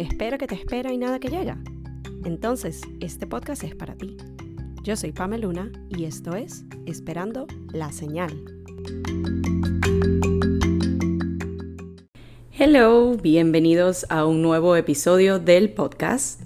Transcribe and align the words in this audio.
espera 0.00 0.38
que 0.38 0.46
te 0.46 0.54
espera 0.54 0.92
y 0.92 0.98
nada 0.98 1.18
que 1.18 1.28
llega. 1.28 1.58
Entonces, 2.24 2.80
este 3.00 3.26
podcast 3.26 3.64
es 3.64 3.74
para 3.74 3.94
ti. 3.94 4.16
Yo 4.82 4.96
soy 4.96 5.12
Pamela 5.12 5.46
Luna 5.46 5.70
y 5.90 6.04
esto 6.04 6.34
es 6.34 6.64
Esperando 6.86 7.46
la 7.72 7.92
Señal. 7.92 8.32
Hello, 12.52 13.16
bienvenidos 13.16 14.06
a 14.08 14.24
un 14.24 14.42
nuevo 14.42 14.74
episodio 14.76 15.38
del 15.38 15.70
podcast. 15.70 16.42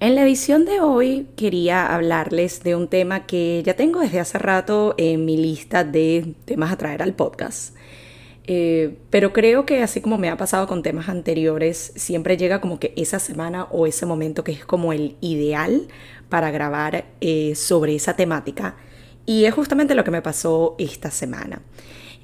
En 0.00 0.14
la 0.14 0.22
edición 0.22 0.64
de 0.64 0.80
hoy 0.80 1.28
quería 1.34 1.94
hablarles 1.94 2.62
de 2.62 2.76
un 2.76 2.88
tema 2.88 3.26
que 3.26 3.62
ya 3.64 3.74
tengo 3.74 4.00
desde 4.00 4.20
hace 4.20 4.38
rato 4.38 4.94
en 4.98 5.24
mi 5.24 5.36
lista 5.36 5.82
de 5.82 6.34
temas 6.44 6.72
a 6.72 6.76
traer 6.76 7.02
al 7.02 7.14
podcast. 7.14 7.74
Eh, 8.50 8.96
pero 9.10 9.34
creo 9.34 9.66
que 9.66 9.82
así 9.82 10.00
como 10.00 10.16
me 10.16 10.30
ha 10.30 10.38
pasado 10.38 10.66
con 10.66 10.82
temas 10.82 11.10
anteriores, 11.10 11.92
siempre 11.96 12.38
llega 12.38 12.62
como 12.62 12.80
que 12.80 12.94
esa 12.96 13.18
semana 13.18 13.64
o 13.64 13.86
ese 13.86 14.06
momento 14.06 14.42
que 14.42 14.52
es 14.52 14.64
como 14.64 14.94
el 14.94 15.16
ideal 15.20 15.86
para 16.30 16.50
grabar 16.50 17.04
eh, 17.20 17.54
sobre 17.54 17.94
esa 17.94 18.16
temática. 18.16 18.76
Y 19.26 19.44
es 19.44 19.52
justamente 19.52 19.94
lo 19.94 20.02
que 20.02 20.10
me 20.10 20.22
pasó 20.22 20.76
esta 20.78 21.10
semana. 21.10 21.60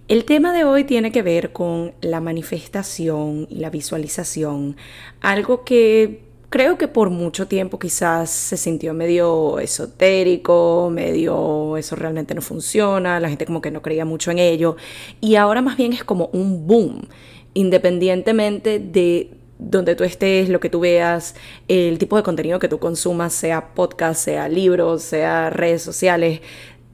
El 0.09 0.25
tema 0.25 0.55
de 0.55 0.65
hoy 0.65 0.85
tiene 0.85 1.13
que 1.13 1.21
ver 1.21 1.53
con 1.53 1.93
la 2.01 2.23
manifestación 2.23 3.47
y 3.51 3.57
la 3.57 3.69
visualización, 3.69 4.79
algo 5.21 5.63
que 5.63 6.23
creo 6.55 6.79
que 6.79 6.87
por 6.87 7.11
mucho 7.11 7.49
tiempo 7.49 7.81
quizás 7.81 8.31
se 8.31 8.57
sintió 8.57 8.95
medio 8.95 9.59
esotérico, 9.59 10.89
medio 10.89 11.77
eso 11.77 11.97
realmente 11.97 12.33
no 12.33 12.43
funciona, 12.43 13.19
la 13.19 13.29
gente 13.29 13.45
como 13.45 13.61
que 13.61 13.73
no 13.73 13.83
creía 13.83 14.05
mucho 14.05 14.31
en 14.31 14.39
ello 14.39 14.77
y 15.21 15.35
ahora 15.35 15.63
más 15.63 15.77
bien 15.77 15.93
es 15.93 16.05
como 16.05 16.31
un 16.33 16.69
boom, 16.69 17.09
independientemente 17.55 18.79
de 18.79 19.33
donde 19.59 19.97
tú 19.97 20.05
estés, 20.05 20.49
lo 20.49 20.61
que 20.61 20.71
tú 20.71 20.79
veas, 20.79 21.35
el 21.67 21.99
tipo 21.99 22.17
de 22.17 22.23
contenido 22.23 22.61
que 22.61 22.69
tú 22.69 22.79
consumas, 22.79 23.33
sea 23.33 23.75
podcast, 23.75 24.25
sea 24.25 24.49
libros, 24.49 25.03
sea 25.03 25.51
redes 25.51 25.83
sociales, 25.83 26.41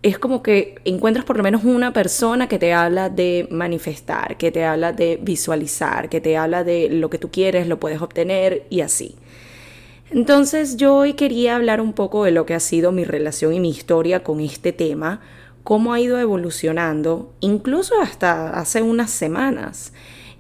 es 0.02 0.19
como 0.19 0.42
que 0.42 0.77
encuentras 0.86 1.27
por 1.27 1.36
lo 1.36 1.42
menos 1.42 1.64
una 1.64 1.92
persona 1.92 2.48
que 2.48 2.58
te 2.58 2.72
habla 2.72 3.11
de 3.11 3.47
manifestar, 3.50 4.39
que 4.39 4.50
te 4.50 4.64
habla 4.64 4.95
de 4.95 5.19
visualizar, 5.20 6.08
que 6.08 6.22
te 6.22 6.39
habla 6.39 6.64
de 6.64 6.89
lo 6.89 7.11
que 7.11 7.19
tú 7.19 7.30
quieres, 7.30 7.67
lo 7.67 7.78
puedes 7.78 8.00
obtener 8.00 8.64
y 8.70 8.80
así. 8.80 9.17
Entonces 10.11 10.77
yo 10.77 10.97
hoy 10.97 11.12
quería 11.12 11.55
hablar 11.55 11.80
un 11.80 11.92
poco 11.92 12.25
de 12.25 12.33
lo 12.33 12.44
que 12.44 12.55
ha 12.55 12.61
sido 12.61 12.91
mi 12.91 13.05
relación 13.05 13.55
y 13.55 13.61
mi 13.61 13.70
historia 13.70 14.25
con 14.25 14.41
este 14.41 14.72
tema, 14.72 15.20
cómo 15.62 15.92
ha 15.92 16.00
ido 16.00 16.19
evolucionando, 16.19 17.33
incluso 17.39 18.00
hasta 18.00 18.50
hace 18.58 18.83
unas 18.83 19.11
semanas. 19.12 19.92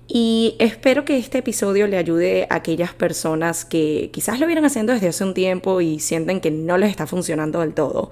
Y 0.08 0.56
espero 0.58 1.04
que 1.04 1.18
este 1.18 1.38
episodio 1.38 1.86
le 1.86 1.98
ayude 1.98 2.48
a 2.50 2.56
aquellas 2.56 2.94
personas 2.94 3.64
que 3.64 4.10
quizás 4.12 4.40
lo 4.40 4.46
vieran 4.48 4.64
haciendo 4.64 4.92
desde 4.92 5.06
hace 5.06 5.22
un 5.22 5.34
tiempo 5.34 5.80
y 5.80 6.00
sienten 6.00 6.40
que 6.40 6.50
no 6.50 6.76
les 6.76 6.90
está 6.90 7.06
funcionando 7.06 7.60
del 7.60 7.74
todo. 7.74 8.10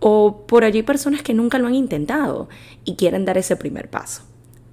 O 0.00 0.44
por 0.46 0.64
allí 0.64 0.82
personas 0.82 1.22
que 1.22 1.32
nunca 1.32 1.58
lo 1.58 1.66
han 1.66 1.74
intentado 1.74 2.50
y 2.84 2.96
quieren 2.96 3.24
dar 3.24 3.38
ese 3.38 3.56
primer 3.56 3.88
paso. 3.88 4.22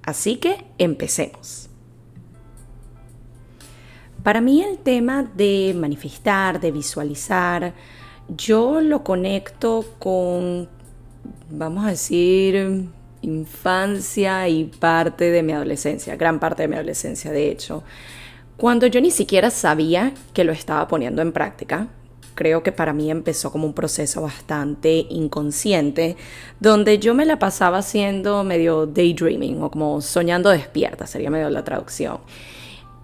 Así 0.02 0.36
que 0.36 0.66
empecemos. 0.76 1.67
Para 4.28 4.42
mí 4.42 4.62
el 4.62 4.76
tema 4.76 5.22
de 5.22 5.74
manifestar, 5.74 6.60
de 6.60 6.70
visualizar, 6.70 7.72
yo 8.28 8.82
lo 8.82 9.02
conecto 9.02 9.86
con, 9.98 10.68
vamos 11.48 11.86
a 11.86 11.88
decir, 11.88 12.90
infancia 13.22 14.46
y 14.46 14.64
parte 14.64 15.30
de 15.30 15.42
mi 15.42 15.54
adolescencia, 15.54 16.14
gran 16.16 16.40
parte 16.40 16.60
de 16.60 16.68
mi 16.68 16.74
adolescencia 16.74 17.32
de 17.32 17.50
hecho, 17.50 17.84
cuando 18.58 18.86
yo 18.86 19.00
ni 19.00 19.10
siquiera 19.10 19.48
sabía 19.48 20.12
que 20.34 20.44
lo 20.44 20.52
estaba 20.52 20.86
poniendo 20.88 21.22
en 21.22 21.32
práctica. 21.32 21.88
Creo 22.34 22.62
que 22.62 22.70
para 22.70 22.92
mí 22.92 23.10
empezó 23.10 23.50
como 23.50 23.66
un 23.66 23.72
proceso 23.72 24.20
bastante 24.20 25.06
inconsciente, 25.08 26.18
donde 26.60 26.98
yo 26.98 27.14
me 27.14 27.24
la 27.24 27.38
pasaba 27.38 27.78
haciendo 27.78 28.44
medio 28.44 28.84
daydreaming 28.84 29.62
o 29.62 29.70
como 29.70 30.02
soñando 30.02 30.50
despierta, 30.50 31.06
sería 31.06 31.30
medio 31.30 31.48
la 31.48 31.64
traducción. 31.64 32.18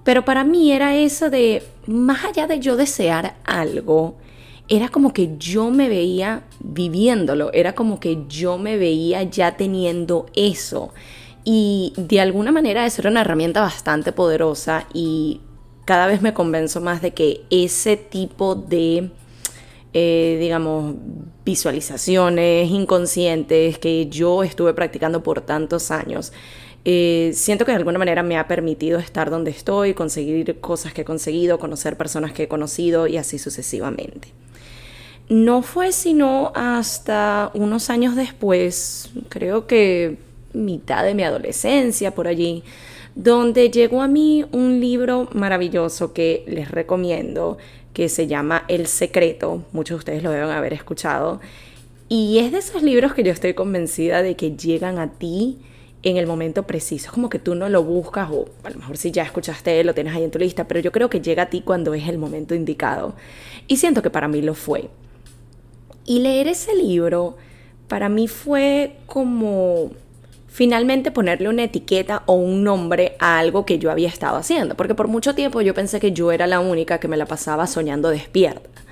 Pero 0.05 0.25
para 0.25 0.45
mí 0.45 0.71
era 0.71 0.95
eso 0.95 1.31
de, 1.31 1.63
más 1.87 2.25
allá 2.25 2.47
de 2.47 2.61
yo 2.61 2.77
desear 2.77 3.37
algo, 3.45 4.17
era 4.69 4.89
como 4.89 5.13
que 5.13 5.37
yo 5.39 5.71
me 5.71 5.89
veía 5.89 6.45
viviéndolo, 6.61 7.53
era 7.53 7.75
como 7.75 8.01
que 8.01 8.25
yo 8.29 8.59
me 8.59 8.77
veía 8.77 9.23
ya 9.23 9.57
teniendo 9.57 10.27
eso. 10.35 10.93
Y 11.45 11.93
de 11.97 12.21
alguna 12.21 12.53
manera 12.53 12.87
eso 12.87 13.03
era 13.03 13.11
una 13.11 13.21
herramienta 13.23 13.61
bastante 13.61 14.13
poderosa 14.13 14.87
y 14.95 15.41
cada 15.85 16.07
vez 16.07 16.23
me 16.23 16.33
convenzo 16.33 16.81
más 16.81 17.03
de 17.03 17.13
que 17.13 17.45
ese 17.51 17.97
tipo 17.99 18.55
de, 18.55 19.11
eh, 19.93 20.39
digamos, 20.41 20.95
visualizaciones 21.45 22.71
inconscientes 22.71 23.79
que 23.79 24.07
yo 24.07 24.43
estuve 24.43 24.73
practicando 24.73 25.23
por 25.23 25.43
tantos 25.43 25.91
años, 25.91 26.33
eh, 26.85 27.33
siento 27.35 27.65
que 27.65 27.73
de 27.73 27.79
alguna 27.79 27.99
manera 27.99 28.23
me 28.23 28.37
ha 28.37 28.47
permitido 28.47 28.99
estar 28.99 29.31
donde 29.31 29.51
estoy, 29.51 29.95
conseguir 29.95 30.61
cosas 30.61 30.93
que 30.93 31.03
he 31.03 31.05
conseguido, 31.05 31.59
conocer 31.59 31.97
personas 31.97 32.33
que 32.33 32.45
he 32.45 32.49
conocido 32.49 33.07
y 33.07 33.17
así 33.17 33.39
sucesivamente. 33.39 34.29
No 35.31 35.63
fue 35.63 35.93
sino 35.93 36.53
hasta 36.55 37.51
unos 37.55 37.89
años 37.89 38.15
después, 38.15 39.11
creo 39.31 39.67
que 39.67 40.19
mitad 40.53 41.03
de 41.05 41.15
mi 41.15 41.23
adolescencia 41.23 42.15
por 42.15 42.29
allí, 42.29 42.63
donde 43.15 43.71
llegó 43.71 44.03
a 44.03 44.09
mí 44.09 44.45
un 44.53 44.81
libro 44.81 45.29
maravilloso 45.33 46.13
que 46.13 46.45
les 46.47 46.71
recomiendo, 46.71 47.57
que 47.95 48.11
se 48.11 48.27
llama 48.27 48.65
El 48.69 48.87
Secreto, 48.87 49.65
muchos 49.73 49.97
de 49.97 49.99
ustedes 50.01 50.23
lo 50.23 50.31
deben 50.31 50.51
haber 50.51 50.75
escuchado, 50.75 51.41
y 52.11 52.41
es 52.41 52.53
de 52.53 52.59
esos 52.59 52.83
libros 52.83 53.15
que 53.15 53.23
yo 53.23 53.33
estoy 53.33 53.55
convencida 53.55 54.21
de 54.21 54.37
que 54.37 54.57
llegan 54.57 54.99
a 54.99 55.13
ti 55.13 55.59
en 56.05 56.19
el 56.19 56.27
momento 56.27 56.65
preciso. 56.65 57.07
Es 57.07 57.13
como 57.13 57.29
que 57.29 57.39
tú 57.39 57.55
no 57.55 57.69
lo 57.69 57.83
buscas 57.83 58.31
o 58.31 58.47
a 58.63 58.71
lo 58.71 58.77
mejor 58.77 58.97
si 58.97 59.11
ya 59.11 59.23
escuchaste, 59.23 59.83
lo 59.85 59.95
tienes 59.95 60.15
ahí 60.15 60.23
en 60.23 60.31
tu 60.31 60.39
lista, 60.39 60.69
pero 60.69 60.81
yo 60.81 60.93
creo 60.93 61.11
que 61.11 61.21
llega 61.21 61.45
a 61.45 61.51
ti 61.51 61.63
cuando 61.63 61.95
es 61.95 62.07
el 62.09 62.19
momento 62.19 62.55
indicado. 62.55 63.15
Y 63.67 63.79
siento 63.79 64.03
que 64.03 64.11
para 64.11 64.29
mí 64.29 64.43
lo 64.43 64.55
fue. 64.55 64.91
Y 66.05 66.21
leer 66.21 66.49
ese 66.49 66.75
libro 66.75 67.37
para 67.89 68.09
mí 68.09 68.29
fue 68.29 68.97
como 69.07 69.91
finalmente 70.49 71.11
ponerle 71.11 71.49
una 71.49 71.65
etiqueta 71.65 72.23
o 72.27 72.35
un 72.35 72.63
nombre 72.63 73.17
a 73.19 73.39
algo 73.39 73.67
que 73.67 73.79
yo 73.79 73.91
había 73.91 74.09
estado 74.09 74.37
haciendo, 74.37 74.77
porque 74.77 74.95
por 74.95 75.09
mucho 75.09 75.35
tiempo 75.35 75.61
yo 75.63 75.75
pensé 75.75 75.99
que 75.99 76.13
yo 76.13 76.31
era 76.31 76.47
la 76.47 76.61
única 76.61 76.99
que 76.99 77.09
me 77.09 77.17
la 77.17 77.27
pasaba 77.27 77.67
soñando 77.67 78.09
despierta. 78.11 78.84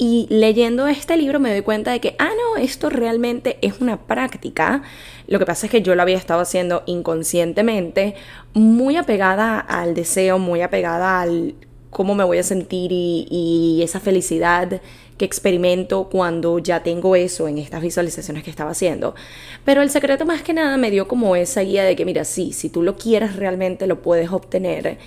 Y 0.00 0.28
leyendo 0.30 0.86
este 0.86 1.16
libro 1.16 1.40
me 1.40 1.50
doy 1.50 1.62
cuenta 1.62 1.90
de 1.90 2.00
que, 2.00 2.14
ah, 2.20 2.30
no, 2.30 2.62
esto 2.62 2.88
realmente 2.88 3.58
es 3.62 3.80
una 3.80 4.06
práctica. 4.06 4.82
Lo 5.26 5.40
que 5.40 5.44
pasa 5.44 5.66
es 5.66 5.72
que 5.72 5.82
yo 5.82 5.96
lo 5.96 6.02
había 6.02 6.16
estado 6.16 6.40
haciendo 6.40 6.84
inconscientemente, 6.86 8.14
muy 8.54 8.96
apegada 8.96 9.58
al 9.58 9.94
deseo, 9.94 10.38
muy 10.38 10.62
apegada 10.62 11.20
al 11.20 11.56
cómo 11.90 12.14
me 12.14 12.22
voy 12.22 12.38
a 12.38 12.44
sentir 12.44 12.90
y, 12.92 13.80
esa 13.82 13.98
felicidad 13.98 14.80
que 15.16 15.24
experimento 15.24 16.08
cuando 16.08 16.60
ya 16.60 16.84
tengo 16.84 17.16
eso 17.16 17.48
en 17.48 17.58
estas 17.58 17.82
visualizaciones 17.82 18.44
que 18.44 18.50
estaba 18.50 18.70
haciendo. 18.70 19.16
Pero 19.64 19.82
el 19.82 19.90
secreto 19.90 20.24
más 20.24 20.42
que 20.42 20.52
nada 20.52 20.76
me 20.76 20.92
dio 20.92 21.08
como 21.08 21.34
esa 21.34 21.62
guía 21.62 21.82
de 21.82 21.96
que, 21.96 22.04
mira, 22.04 22.24
sí, 22.24 22.52
si 22.52 22.68
tú 22.68 22.82
lo 22.82 22.96
quieres 22.96 23.34
realmente 23.34 23.88
lo 23.88 24.00
puedes 24.00 24.30
obtener, 24.30 24.98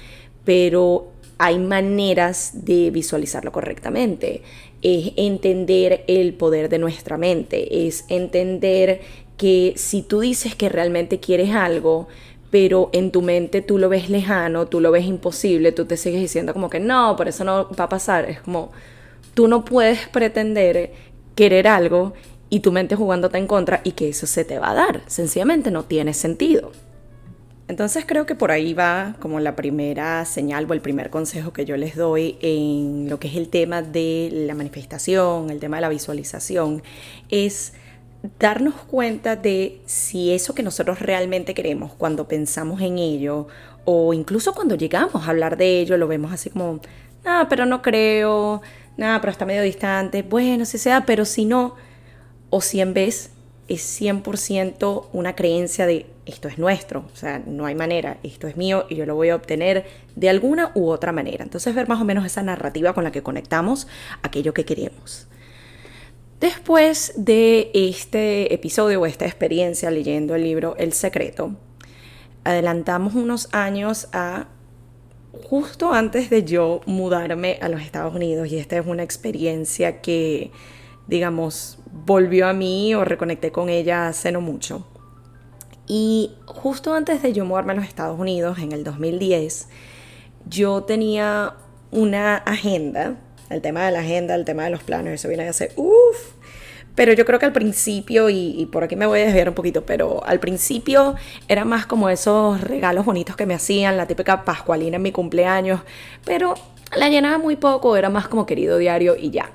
pero 0.44 1.12
hay 1.38 1.59
maneras 1.59 2.66
de 2.66 2.91
visualizarlo 2.91 3.51
correctamente. 3.51 4.44
Es 4.81 5.14
entender 5.16 6.03
el 6.08 6.34
poder 6.34 6.69
de 6.69 6.80
nuestra 6.80 7.18
mente, 7.18 7.88
es 7.88 8.06
entender 8.08 9.02
que 9.38 9.74
si 9.75 10.02
tú 10.02 10.19
dices 10.19 10.56
que 10.56 10.69
realmente 10.69 11.19
quieres 11.19 11.52
algo, 11.52 12.08
pero 12.52 12.90
en 12.94 13.12
tu 13.12 13.22
mente 13.22 13.62
tú 13.62 13.78
lo 13.78 13.89
ves 13.89 14.10
lejano, 14.10 14.68
tú 14.68 14.81
lo 14.81 14.92
ves 14.92 15.06
imposible, 15.06 15.72
tú 15.72 15.86
te 15.86 15.98
sigues 15.98 16.22
diciendo 16.22 16.54
como 16.54 16.69
que 16.69 16.80
no, 16.80 17.16
por 17.16 17.28
eso 17.28 17.44
no 17.44 17.69
va 17.80 17.86
a 17.86 17.89
pasar. 17.89 18.30
Es 18.30 18.42
como, 18.42 18.72
tú 19.33 19.48
no 19.48 19.66
puedes 19.66 20.07
pretender 20.10 20.92
querer 21.34 21.68
algo 21.68 22.13
y 22.50 22.60
tu 22.60 22.72
mente 22.74 22.95
jugándote 22.95 23.38
en 23.38 23.48
contra 23.48 23.81
y 23.84 23.94
que 23.94 24.10
eso 24.10 24.27
se 24.27 24.44
te 24.44 24.60
va 24.60 24.72
a 24.72 24.74
dar. 24.74 25.01
Sencillamente 25.07 25.72
no 25.72 25.86
tiene 25.86 26.13
sentido. 26.13 26.72
Entonces 27.71 28.03
creo 28.06 28.25
que 28.25 28.35
por 28.35 28.51
ahí 28.51 28.73
va 28.73 29.15
como 29.21 29.39
la 29.39 29.56
primera 29.56 30.25
señal 30.25 30.69
o 30.69 30.73
el 30.73 30.81
primer 30.81 31.09
consejo 31.09 31.53
que 31.53 31.63
yo 31.63 31.77
les 31.77 31.95
doy 31.95 32.38
en 32.41 33.07
lo 33.09 33.18
que 33.18 33.29
es 33.29 33.38
el 33.38 33.47
tema 33.47 33.81
de 33.81 34.27
la 34.29 34.56
manifestación, 34.56 35.50
el 35.50 35.62
tema 35.62 35.77
de 35.77 35.81
la 35.83 35.88
visualización, 35.88 36.83
es 37.29 37.71
darnos 38.39 38.73
cuenta 38.73 39.38
de 39.38 39.79
si 39.85 40.33
eso 40.33 40.53
que 40.53 40.63
nosotros 40.63 41.00
realmente 41.00 41.53
queremos 41.53 41.94
cuando 41.94 42.27
pensamos 42.27 42.81
en 42.81 42.97
ello 42.97 43.47
o 43.85 44.13
incluso 44.13 44.53
cuando 44.53 44.75
llegamos 44.75 45.25
a 45.25 45.29
hablar 45.29 45.56
de 45.56 45.79
ello 45.79 45.95
lo 45.95 46.09
vemos 46.09 46.33
así 46.33 46.50
como, 46.50 46.81
nada, 47.24 47.47
pero 47.47 47.65
no 47.65 47.81
creo, 47.81 48.62
nada, 48.97 49.21
pero 49.21 49.31
está 49.31 49.45
medio 49.45 49.62
distante, 49.62 50.24
bueno, 50.24 50.65
si 50.65 50.77
sea, 50.77 51.06
pero 51.06 51.24
si 51.24 51.45
no, 51.45 51.75
o 52.50 52.59
si 52.59 52.81
en 52.81 52.94
vez 52.94 53.31
es 53.69 54.01
100% 54.01 55.06
una 55.13 55.35
creencia 55.38 55.85
de 55.85 56.06
esto 56.31 56.48
es 56.48 56.57
nuestro, 56.57 57.06
o 57.12 57.16
sea, 57.16 57.42
no 57.45 57.66
hay 57.66 57.75
manera, 57.75 58.18
esto 58.24 58.48
es 58.48 58.57
mío 58.57 58.86
y 58.89 58.95
yo 58.95 59.06
lo 59.06 59.16
voy 59.16 59.30
a 59.30 59.36
obtener 59.36 59.86
de 60.16 60.30
alguna 60.30 60.72
u 60.75 60.89
otra 60.89 61.12
manera. 61.12 61.44
Entonces 61.44 61.75
ver 61.75 61.88
más 61.88 62.01
o 62.01 62.06
menos 62.06 62.25
esa 62.25 62.42
narrativa 62.42 62.94
con 62.94 63.04
la 63.04 63.12
que 63.12 63.22
conectamos 63.22 63.88
aquello 64.24 64.54
que 64.54 64.66
queremos. 64.66 65.28
Después 66.39 67.13
de 67.18 67.69
este 67.74 68.54
episodio 68.54 69.01
o 69.01 69.06
esta 69.06 69.25
experiencia 69.25 69.92
leyendo 69.92 70.33
el 70.33 70.44
libro 70.44 70.75
El 70.78 70.94
Secreto, 70.94 71.56
adelantamos 72.44 73.13
unos 73.13 73.48
años 73.54 74.07
a 74.12 74.48
justo 75.44 75.94
antes 75.94 76.30
de 76.30 76.44
yo 76.44 76.81
mudarme 76.86 77.60
a 77.62 77.69
los 77.69 77.81
Estados 77.81 78.16
Unidos 78.16 78.48
y 78.51 78.57
esta 78.57 78.77
es 78.77 78.88
una 78.88 79.04
experiencia 79.04 80.01
que, 80.01 80.51
digamos, 81.07 81.80
volvió 81.92 82.48
a 82.48 82.54
mí 82.54 82.95
o 82.95 83.06
reconecté 83.06 83.51
con 83.51 83.69
ella 83.69 84.07
hace 84.07 84.31
no 84.31 84.42
mucho. 84.42 84.88
Y 85.93 86.31
justo 86.45 86.93
antes 86.93 87.21
de 87.21 87.33
yo 87.33 87.43
mudarme 87.43 87.73
a 87.73 87.75
los 87.75 87.83
Estados 87.83 88.17
Unidos, 88.17 88.59
en 88.59 88.71
el 88.71 88.85
2010, 88.85 89.67
yo 90.47 90.83
tenía 90.83 91.55
una 91.91 92.38
agenda, 92.38 93.17
el 93.49 93.61
tema 93.61 93.85
de 93.85 93.91
la 93.91 93.99
agenda, 93.99 94.35
el 94.35 94.45
tema 94.45 94.63
de 94.63 94.69
los 94.69 94.83
planos, 94.83 95.11
eso 95.11 95.27
viene 95.27 95.45
a 95.49 95.51
ser, 95.51 95.73
uff, 95.75 96.31
pero 96.95 97.11
yo 97.11 97.25
creo 97.25 97.39
que 97.39 97.45
al 97.45 97.51
principio, 97.51 98.29
y, 98.29 98.69
por 98.71 98.85
aquí 98.85 98.95
me 98.95 99.05
voy 99.05 99.19
a 99.19 99.25
desviar 99.25 99.49
un 99.49 99.53
poquito, 99.53 99.85
pero 99.85 100.23
al 100.23 100.39
principio 100.39 101.15
era 101.49 101.65
más 101.65 101.88
como 101.88 102.09
esos 102.09 102.61
regalos 102.61 103.03
bonitos 103.03 103.35
que 103.35 103.45
me 103.45 103.53
hacían, 103.53 103.97
la 103.97 104.07
típica 104.07 104.45
pascualina 104.45 104.95
en 104.95 105.01
mi 105.01 105.11
cumpleaños, 105.11 105.81
pero 106.23 106.53
la 106.95 107.09
llenaba 107.09 107.38
muy 107.38 107.57
poco, 107.57 107.97
era 107.97 108.09
más 108.09 108.29
como 108.29 108.45
querido 108.45 108.77
diario 108.77 109.17
y 109.17 109.31
ya. 109.31 109.51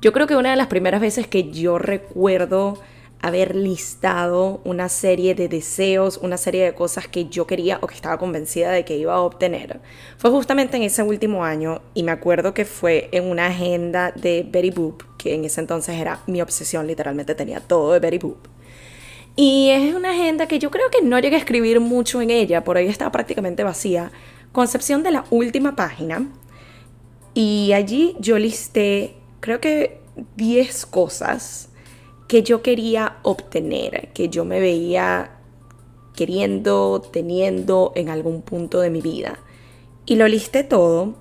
Yo 0.00 0.12
creo 0.12 0.28
que 0.28 0.36
una 0.36 0.50
de 0.52 0.56
las 0.56 0.68
primeras 0.68 1.00
veces 1.00 1.26
que 1.26 1.50
yo 1.50 1.78
recuerdo 1.78 2.78
haber 3.22 3.54
listado 3.54 4.60
una 4.64 4.88
serie 4.88 5.34
de 5.36 5.48
deseos, 5.48 6.18
una 6.18 6.36
serie 6.36 6.64
de 6.64 6.74
cosas 6.74 7.06
que 7.06 7.26
yo 7.26 7.46
quería 7.46 7.78
o 7.80 7.86
que 7.86 7.94
estaba 7.94 8.18
convencida 8.18 8.70
de 8.70 8.84
que 8.84 8.96
iba 8.96 9.14
a 9.14 9.20
obtener. 9.20 9.80
Fue 10.18 10.30
justamente 10.30 10.76
en 10.76 10.82
ese 10.82 11.04
último 11.04 11.44
año 11.44 11.82
y 11.94 12.02
me 12.02 12.10
acuerdo 12.10 12.52
que 12.52 12.64
fue 12.64 13.08
en 13.12 13.24
una 13.24 13.46
agenda 13.46 14.10
de 14.10 14.44
Betty 14.46 14.70
Boop, 14.70 15.04
que 15.18 15.34
en 15.34 15.44
ese 15.44 15.60
entonces 15.60 16.00
era 16.00 16.20
mi 16.26 16.42
obsesión, 16.42 16.88
literalmente 16.88 17.36
tenía 17.36 17.60
todo 17.60 17.92
de 17.92 18.00
Betty 18.00 18.18
Boop. 18.18 18.48
Y 19.36 19.70
es 19.70 19.94
una 19.94 20.10
agenda 20.10 20.46
que 20.46 20.58
yo 20.58 20.70
creo 20.70 20.90
que 20.90 21.00
no 21.00 21.18
llegué 21.18 21.36
a 21.36 21.38
escribir 21.38 21.78
mucho 21.80 22.20
en 22.20 22.30
ella, 22.30 22.64
por 22.64 22.76
ahí 22.76 22.88
estaba 22.88 23.12
prácticamente 23.12 23.62
vacía, 23.62 24.10
concepción 24.50 25.04
de 25.04 25.12
la 25.12 25.24
última 25.30 25.76
página. 25.76 26.26
Y 27.34 27.72
allí 27.72 28.16
yo 28.18 28.38
listé, 28.38 29.14
creo 29.40 29.60
que 29.60 30.00
10 30.36 30.86
cosas 30.86 31.70
que 32.32 32.42
yo 32.42 32.62
quería 32.62 33.18
obtener, 33.24 34.08
que 34.14 34.30
yo 34.30 34.46
me 34.46 34.58
veía 34.58 35.32
queriendo, 36.16 37.02
teniendo 37.12 37.92
en 37.94 38.08
algún 38.08 38.40
punto 38.40 38.80
de 38.80 38.88
mi 38.88 39.02
vida. 39.02 39.38
Y 40.06 40.16
lo 40.16 40.26
listé 40.26 40.64
todo 40.64 41.16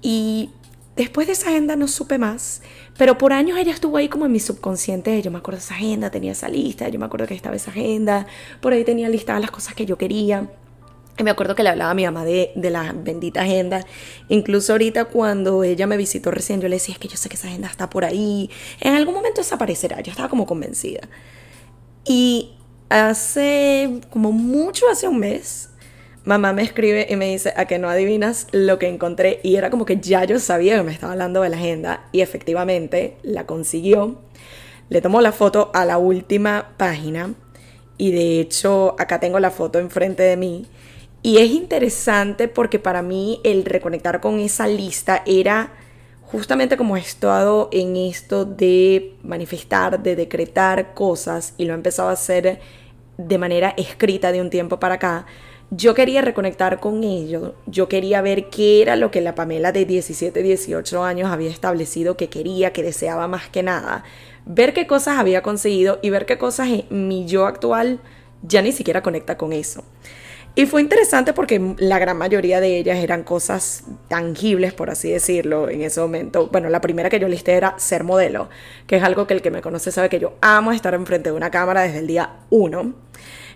y 0.00 0.48
después 0.96 1.26
de 1.26 1.34
esa 1.34 1.50
agenda 1.50 1.76
no 1.76 1.86
supe 1.88 2.16
más, 2.16 2.62
pero 2.96 3.18
por 3.18 3.34
años 3.34 3.58
ella 3.58 3.70
estuvo 3.70 3.98
ahí 3.98 4.08
como 4.08 4.24
en 4.24 4.32
mi 4.32 4.40
subconsciente, 4.40 5.20
yo 5.20 5.30
me 5.30 5.36
acuerdo 5.36 5.58
de 5.58 5.64
esa 5.66 5.74
agenda, 5.74 6.10
tenía 6.10 6.32
esa 6.32 6.48
lista, 6.48 6.88
yo 6.88 6.98
me 6.98 7.04
acuerdo 7.04 7.26
que 7.26 7.34
estaba 7.34 7.54
esa 7.54 7.70
agenda, 7.70 8.26
por 8.62 8.72
ahí 8.72 8.82
tenía 8.82 9.10
listadas 9.10 9.42
las 9.42 9.50
cosas 9.50 9.74
que 9.74 9.84
yo 9.84 9.98
quería. 9.98 10.48
Y 11.18 11.22
me 11.22 11.30
acuerdo 11.30 11.54
que 11.54 11.62
le 11.62 11.70
hablaba 11.70 11.92
a 11.92 11.94
mi 11.94 12.04
mamá 12.04 12.24
de, 12.24 12.52
de, 12.54 12.70
la 12.70 12.92
bendita 12.92 13.40
agenda. 13.42 13.86
Incluso 14.28 14.72
ahorita 14.72 15.06
cuando 15.06 15.64
ella 15.64 15.86
me 15.86 15.96
visitó 15.96 16.30
recién, 16.30 16.60
yo 16.60 16.68
le 16.68 16.76
decía, 16.76 16.94
es 16.94 16.98
que 16.98 17.08
yo 17.08 17.16
sé 17.16 17.28
que 17.30 17.36
esa 17.36 17.48
agenda 17.48 17.68
está 17.68 17.88
por 17.88 18.04
ahí. 18.04 18.50
En 18.80 18.94
algún 18.94 19.14
momento 19.14 19.40
desaparecerá. 19.40 20.00
Yo 20.02 20.10
estaba 20.10 20.28
como 20.28 20.44
convencida. 20.44 21.08
Y 22.04 22.52
hace 22.90 24.00
como 24.10 24.30
mucho, 24.30 24.88
hace 24.90 25.08
un 25.08 25.18
mes, 25.18 25.70
mamá 26.24 26.52
me 26.52 26.62
escribe 26.62 27.06
y 27.08 27.16
me 27.16 27.30
dice, 27.30 27.54
a 27.56 27.64
que 27.64 27.78
no 27.78 27.88
adivinas 27.88 28.48
lo 28.52 28.78
que 28.78 28.88
encontré. 28.88 29.40
Y 29.42 29.56
era 29.56 29.70
como 29.70 29.86
que 29.86 29.98
ya 29.98 30.22
yo 30.24 30.38
sabía 30.38 30.76
que 30.76 30.82
me 30.82 30.92
estaba 30.92 31.12
hablando 31.12 31.40
de 31.40 31.48
la 31.48 31.56
agenda. 31.56 32.08
Y 32.12 32.20
efectivamente 32.20 33.16
la 33.22 33.46
consiguió. 33.46 34.20
Le 34.90 35.00
tomó 35.00 35.22
la 35.22 35.32
foto 35.32 35.70
a 35.72 35.86
la 35.86 35.96
última 35.96 36.74
página. 36.76 37.32
Y 37.96 38.12
de 38.12 38.40
hecho, 38.40 38.94
acá 38.98 39.18
tengo 39.18 39.40
la 39.40 39.50
foto 39.50 39.78
enfrente 39.78 40.22
de 40.22 40.36
mí 40.36 40.66
y 41.26 41.38
es 41.38 41.50
interesante 41.50 42.46
porque 42.46 42.78
para 42.78 43.02
mí 43.02 43.40
el 43.42 43.64
reconectar 43.64 44.20
con 44.20 44.38
esa 44.38 44.68
lista 44.68 45.24
era 45.26 45.72
justamente 46.22 46.76
como 46.76 46.96
he 46.96 47.00
estado 47.00 47.68
en 47.72 47.96
esto 47.96 48.44
de 48.44 49.16
manifestar, 49.24 50.00
de 50.00 50.14
decretar 50.14 50.94
cosas 50.94 51.54
y 51.58 51.64
lo 51.64 51.72
he 51.72 51.74
empezado 51.74 52.10
a 52.10 52.12
hacer 52.12 52.60
de 53.18 53.38
manera 53.38 53.74
escrita 53.76 54.30
de 54.30 54.40
un 54.40 54.50
tiempo 54.50 54.78
para 54.78 54.94
acá. 54.94 55.26
Yo 55.72 55.94
quería 55.94 56.22
reconectar 56.22 56.78
con 56.78 57.02
ello, 57.02 57.56
yo 57.66 57.88
quería 57.88 58.22
ver 58.22 58.48
qué 58.48 58.80
era 58.80 58.94
lo 58.94 59.10
que 59.10 59.20
la 59.20 59.34
Pamela 59.34 59.72
de 59.72 59.84
17, 59.84 60.44
18 60.44 61.02
años 61.02 61.28
había 61.28 61.50
establecido 61.50 62.16
que 62.16 62.28
quería, 62.28 62.72
que 62.72 62.84
deseaba 62.84 63.26
más 63.26 63.48
que 63.48 63.64
nada, 63.64 64.04
ver 64.44 64.72
qué 64.72 64.86
cosas 64.86 65.18
había 65.18 65.42
conseguido 65.42 65.98
y 66.02 66.10
ver 66.10 66.24
qué 66.24 66.38
cosas 66.38 66.68
en 66.68 67.08
mi 67.08 67.26
yo 67.26 67.46
actual 67.46 67.98
ya 68.42 68.62
ni 68.62 68.70
siquiera 68.70 69.02
conecta 69.02 69.36
con 69.36 69.52
eso. 69.52 69.82
Y 70.58 70.64
fue 70.64 70.80
interesante 70.80 71.34
porque 71.34 71.74
la 71.76 71.98
gran 71.98 72.16
mayoría 72.16 72.62
de 72.62 72.78
ellas 72.78 72.96
eran 72.96 73.24
cosas 73.24 73.84
tangibles, 74.08 74.72
por 74.72 74.88
así 74.88 75.10
decirlo, 75.10 75.68
en 75.68 75.82
ese 75.82 76.00
momento. 76.00 76.46
Bueno, 76.46 76.70
la 76.70 76.80
primera 76.80 77.10
que 77.10 77.20
yo 77.20 77.28
listé 77.28 77.52
era 77.52 77.78
ser 77.78 78.04
modelo, 78.04 78.48
que 78.86 78.96
es 78.96 79.02
algo 79.02 79.26
que 79.26 79.34
el 79.34 79.42
que 79.42 79.50
me 79.50 79.60
conoce 79.60 79.92
sabe 79.92 80.08
que 80.08 80.18
yo 80.18 80.32
amo 80.40 80.72
estar 80.72 80.94
enfrente 80.94 81.28
de 81.28 81.36
una 81.36 81.50
cámara 81.50 81.82
desde 81.82 81.98
el 81.98 82.06
día 82.06 82.36
uno. 82.48 82.94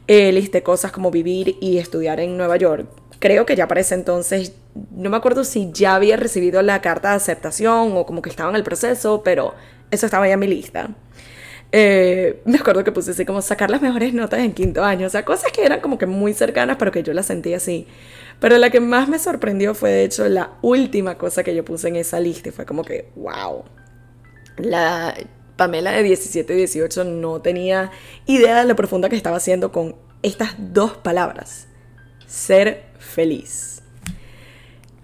Eh, 0.09 0.31
listé 0.31 0.63
cosas 0.63 0.93
como 0.93 1.11
vivir 1.11 1.57
y 1.63 1.79
estudiar 1.79 2.21
en 2.21 2.37
Nueva 2.37 2.59
York. 2.59 2.87
Creo 3.19 3.47
que 3.47 3.57
ya 3.57 3.67
para 3.67 3.81
ese 3.81 3.95
entonces, 3.95 4.53
no 4.91 5.09
me 5.09 5.17
acuerdo 5.17 5.45
si 5.45 5.71
ya 5.73 5.95
había 5.95 6.19
recibido 6.19 6.61
la 6.61 6.83
carta 6.83 7.11
de 7.11 7.17
aceptación 7.17 7.97
o 7.97 8.05
como 8.05 8.21
que 8.21 8.29
estaba 8.29 8.51
en 8.51 8.57
el 8.57 8.63
proceso, 8.63 9.23
pero 9.25 9.55
eso 9.91 10.05
estaba 10.05 10.29
ya 10.29 10.35
en 10.35 10.41
mi 10.41 10.49
lista. 10.49 10.91
Eh, 11.73 12.43
me 12.45 12.59
acuerdo 12.59 12.83
que 12.83 12.91
puse 12.91 13.13
así 13.13 13.25
como 13.25 13.43
sacar 13.43 13.71
las 13.71 13.81
mejores 13.81 14.13
notas 14.13 14.41
en 14.41 14.53
quinto 14.53 14.83
año, 14.83 15.07
o 15.07 15.11
sea, 15.11 15.25
cosas 15.25 15.53
que 15.53 15.65
eran 15.65 15.81
como 15.81 15.99
que 15.99 16.07
muy 16.07 16.35
cercanas, 16.35 16.77
pero 16.79 16.91
que 16.91 17.03
yo 17.03 17.13
las 17.13 17.27
sentía 17.27 17.59
así. 17.59 17.87
Pero 18.41 18.59
la 18.59 18.71
que 18.71 18.81
más 18.81 19.09
me 19.09 19.19
sorprendió 19.19 19.75
fue 19.75 19.91
de 19.91 20.05
hecho 20.05 20.29
la 20.29 20.53
última 20.63 21.17
cosa 21.17 21.45
que 21.45 21.55
yo 21.55 21.65
puse 21.65 21.89
en 21.89 21.97
esa 21.97 22.19
lista 22.19 22.49
y 22.49 22.53
fue 22.53 22.67
como 22.67 22.83
que, 22.83 23.11
wow. 23.15 23.65
La 24.57 25.15
Pamela 25.57 25.93
de 25.93 26.03
17 26.03 26.53
y 26.55 26.57
18 26.57 27.05
no 27.05 27.41
tenía 27.41 27.91
idea 28.27 28.61
de 28.61 28.67
lo 28.67 28.75
profunda 28.75 29.09
que 29.09 29.17
estaba 29.17 29.37
haciendo 29.37 29.71
con 29.71 29.95
estas 30.23 30.55
dos 30.59 30.97
palabras. 30.97 31.69
Ser 32.27 32.85
feliz. 32.99 33.83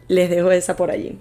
Les 0.08 0.30
dejo 0.30 0.50
esa 0.50 0.76
por 0.76 0.90
allí. 0.90 1.18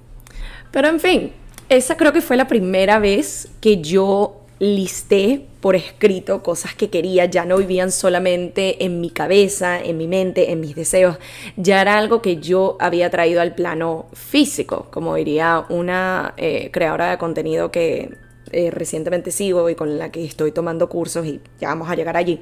Pero 0.72 0.88
en 0.88 1.00
fin, 1.00 1.34
esa 1.70 1.98
creo 1.98 2.14
que 2.14 2.22
fue 2.22 2.38
la 2.38 2.48
primera 2.48 3.00
vez 3.00 3.50
que 3.62 3.82
yo 3.82 4.45
listé 4.60 5.46
por 5.60 5.76
escrito 5.76 6.42
cosas 6.44 6.76
que 6.76 6.90
quería, 6.90 7.26
ya 7.26 7.46
no 7.46 7.58
vivían 7.58 7.92
solamente 7.92 8.86
en 8.86 9.02
mi 9.02 9.10
cabeza, 9.10 9.80
en 9.82 9.98
mi 9.98 10.08
mente, 10.08 10.52
en 10.52 10.60
mis 10.60 10.76
deseos, 10.76 11.18
ya 11.58 11.82
era 11.82 11.98
algo 11.98 12.22
que 12.22 12.38
yo 12.38 12.78
había 12.80 13.10
traído 13.10 13.42
al 13.42 13.56
plano 13.56 14.06
físico, 14.14 14.88
como 14.92 15.16
diría 15.16 15.66
una 15.70 16.34
eh, 16.38 16.70
creadora 16.72 17.12
de 17.12 17.18
contenido 17.18 17.72
que 17.72 18.18
eh, 18.52 18.72
recientemente 18.72 19.32
sigo 19.32 19.70
y 19.70 19.76
con 19.76 19.98
la 19.98 20.12
que 20.12 20.24
estoy 20.24 20.52
tomando 20.52 20.88
cursos 20.88 21.26
y 21.26 21.42
ya 21.60 21.70
vamos 21.70 21.90
a 21.90 21.96
llegar 21.96 22.16
allí. 22.16 22.40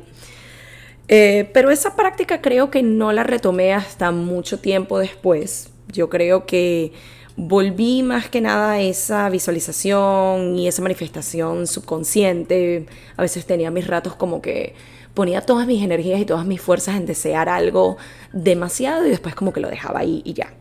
Eh, 1.07 1.49
pero 1.53 1.71
esa 1.71 1.95
práctica 1.95 2.41
creo 2.41 2.69
que 2.69 2.83
no 2.83 3.11
la 3.11 3.23
retomé 3.23 3.73
hasta 3.73 4.11
mucho 4.11 4.59
tiempo 4.59 4.99
después. 4.99 5.69
Yo 5.91 6.09
creo 6.09 6.45
que 6.45 6.93
volví 7.35 8.03
más 8.03 8.29
que 8.29 8.41
nada 8.41 8.73
a 8.73 8.81
esa 8.81 9.29
visualización 9.29 10.55
y 10.57 10.67
esa 10.67 10.81
manifestación 10.81 11.67
subconsciente. 11.67 12.85
A 13.17 13.21
veces 13.21 13.45
tenía 13.45 13.71
mis 13.71 13.87
ratos 13.87 14.15
como 14.15 14.41
que 14.41 14.75
ponía 15.13 15.41
todas 15.41 15.67
mis 15.67 15.83
energías 15.83 16.19
y 16.19 16.25
todas 16.25 16.45
mis 16.45 16.61
fuerzas 16.61 16.95
en 16.95 17.05
desear 17.05 17.49
algo 17.49 17.97
demasiado 18.31 19.05
y 19.05 19.09
después 19.09 19.35
como 19.35 19.53
que 19.53 19.61
lo 19.61 19.69
dejaba 19.69 19.99
ahí 19.99 20.21
y 20.25 20.33
ya. 20.33 20.53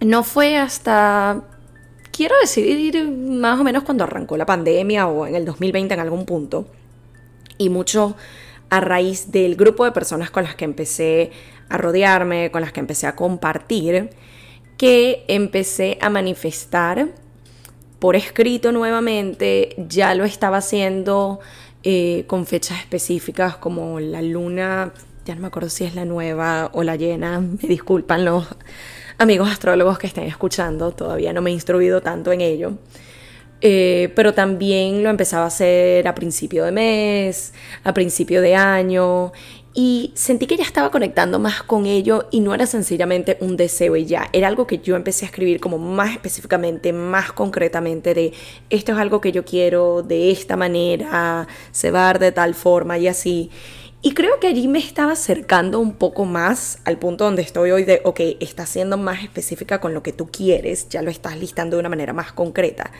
No 0.00 0.24
fue 0.24 0.56
hasta, 0.56 1.42
quiero 2.10 2.34
decir, 2.40 3.08
más 3.08 3.60
o 3.60 3.64
menos 3.64 3.84
cuando 3.84 4.04
arrancó 4.04 4.36
la 4.36 4.46
pandemia 4.46 5.06
o 5.06 5.26
en 5.26 5.36
el 5.36 5.44
2020 5.44 5.94
en 5.94 6.00
algún 6.00 6.26
punto. 6.26 6.66
Y 7.58 7.68
mucho 7.68 8.16
a 8.70 8.80
raíz 8.80 9.30
del 9.30 9.54
grupo 9.54 9.84
de 9.84 9.92
personas 9.92 10.30
con 10.30 10.44
las 10.44 10.56
que 10.56 10.64
empecé 10.64 11.30
a 11.68 11.76
rodearme, 11.76 12.50
con 12.50 12.62
las 12.62 12.72
que 12.72 12.80
empecé 12.80 13.06
a 13.06 13.14
compartir 13.14 14.10
que 14.82 15.24
empecé 15.28 15.96
a 16.00 16.10
manifestar 16.10 17.06
por 18.00 18.16
escrito 18.16 18.72
nuevamente, 18.72 19.76
ya 19.78 20.12
lo 20.16 20.24
estaba 20.24 20.56
haciendo 20.56 21.38
eh, 21.84 22.24
con 22.26 22.46
fechas 22.46 22.80
específicas 22.80 23.56
como 23.56 24.00
la 24.00 24.20
luna, 24.22 24.92
ya 25.24 25.36
no 25.36 25.42
me 25.42 25.46
acuerdo 25.46 25.68
si 25.68 25.84
es 25.84 25.94
la 25.94 26.04
nueva 26.04 26.68
o 26.72 26.82
la 26.82 26.96
llena, 26.96 27.38
me 27.38 27.68
disculpan 27.68 28.24
los 28.24 28.44
amigos 29.18 29.48
astrólogos 29.52 30.00
que 30.00 30.08
estén 30.08 30.24
escuchando, 30.24 30.90
todavía 30.90 31.32
no 31.32 31.42
me 31.42 31.50
he 31.50 31.52
instruido 31.52 32.00
tanto 32.00 32.32
en 32.32 32.40
ello. 32.40 32.72
Eh, 33.64 34.12
pero 34.16 34.34
también 34.34 35.04
lo 35.04 35.10
empezaba 35.10 35.44
a 35.44 35.46
hacer 35.46 36.08
a 36.08 36.16
principio 36.16 36.64
de 36.64 36.72
mes, 36.72 37.54
a 37.84 37.94
principio 37.94 38.42
de 38.42 38.56
año, 38.56 39.30
y 39.74 40.12
sentí 40.14 40.46
que 40.46 40.56
ya 40.56 40.64
estaba 40.64 40.90
conectando 40.90 41.38
más 41.38 41.62
con 41.62 41.86
ello 41.86 42.28
y 42.30 42.40
no 42.40 42.54
era 42.54 42.66
sencillamente 42.66 43.38
un 43.40 43.56
deseo 43.56 43.96
y 43.96 44.04
ya, 44.04 44.28
era 44.32 44.48
algo 44.48 44.66
que 44.66 44.78
yo 44.78 44.96
empecé 44.96 45.24
a 45.24 45.28
escribir 45.28 45.60
como 45.60 45.78
más 45.78 46.12
específicamente, 46.12 46.92
más 46.92 47.32
concretamente 47.32 48.12
de 48.12 48.32
esto 48.68 48.92
es 48.92 48.98
algo 48.98 49.20
que 49.20 49.32
yo 49.32 49.44
quiero 49.44 50.02
de 50.02 50.30
esta 50.30 50.56
manera, 50.56 51.48
se 51.70 51.90
va 51.90 52.00
a 52.00 52.04
dar 52.04 52.18
de 52.18 52.32
tal 52.32 52.54
forma 52.54 52.98
y 52.98 53.08
así. 53.08 53.50
Y 54.04 54.14
creo 54.14 54.40
que 54.40 54.48
allí 54.48 54.66
me 54.66 54.80
estaba 54.80 55.12
acercando 55.12 55.78
un 55.78 55.92
poco 55.92 56.24
más 56.24 56.80
al 56.84 56.98
punto 56.98 57.24
donde 57.24 57.42
estoy 57.42 57.70
hoy 57.70 57.84
de, 57.84 58.02
ok, 58.04 58.20
estás 58.40 58.68
siendo 58.68 58.96
más 58.96 59.22
específica 59.22 59.80
con 59.80 59.94
lo 59.94 60.02
que 60.02 60.12
tú 60.12 60.28
quieres, 60.28 60.88
ya 60.88 61.02
lo 61.02 61.10
estás 61.10 61.38
listando 61.38 61.76
de 61.76 61.80
una 61.80 61.88
manera 61.88 62.12
más 62.12 62.32
concreta. 62.32 62.90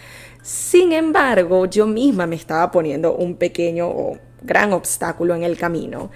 Sin 0.43 0.93
embargo, 0.93 1.67
yo 1.67 1.87
misma 1.87 2.29
me 2.29 2.37
estaba 2.37 2.71
poniendo 2.71 3.17
un 3.17 3.35
pequeño 3.35 3.89
o 3.89 4.19
gran 4.43 4.73
obstáculo 4.73 5.35
en 5.35 5.43
el 5.43 5.57
camino. 5.57 6.11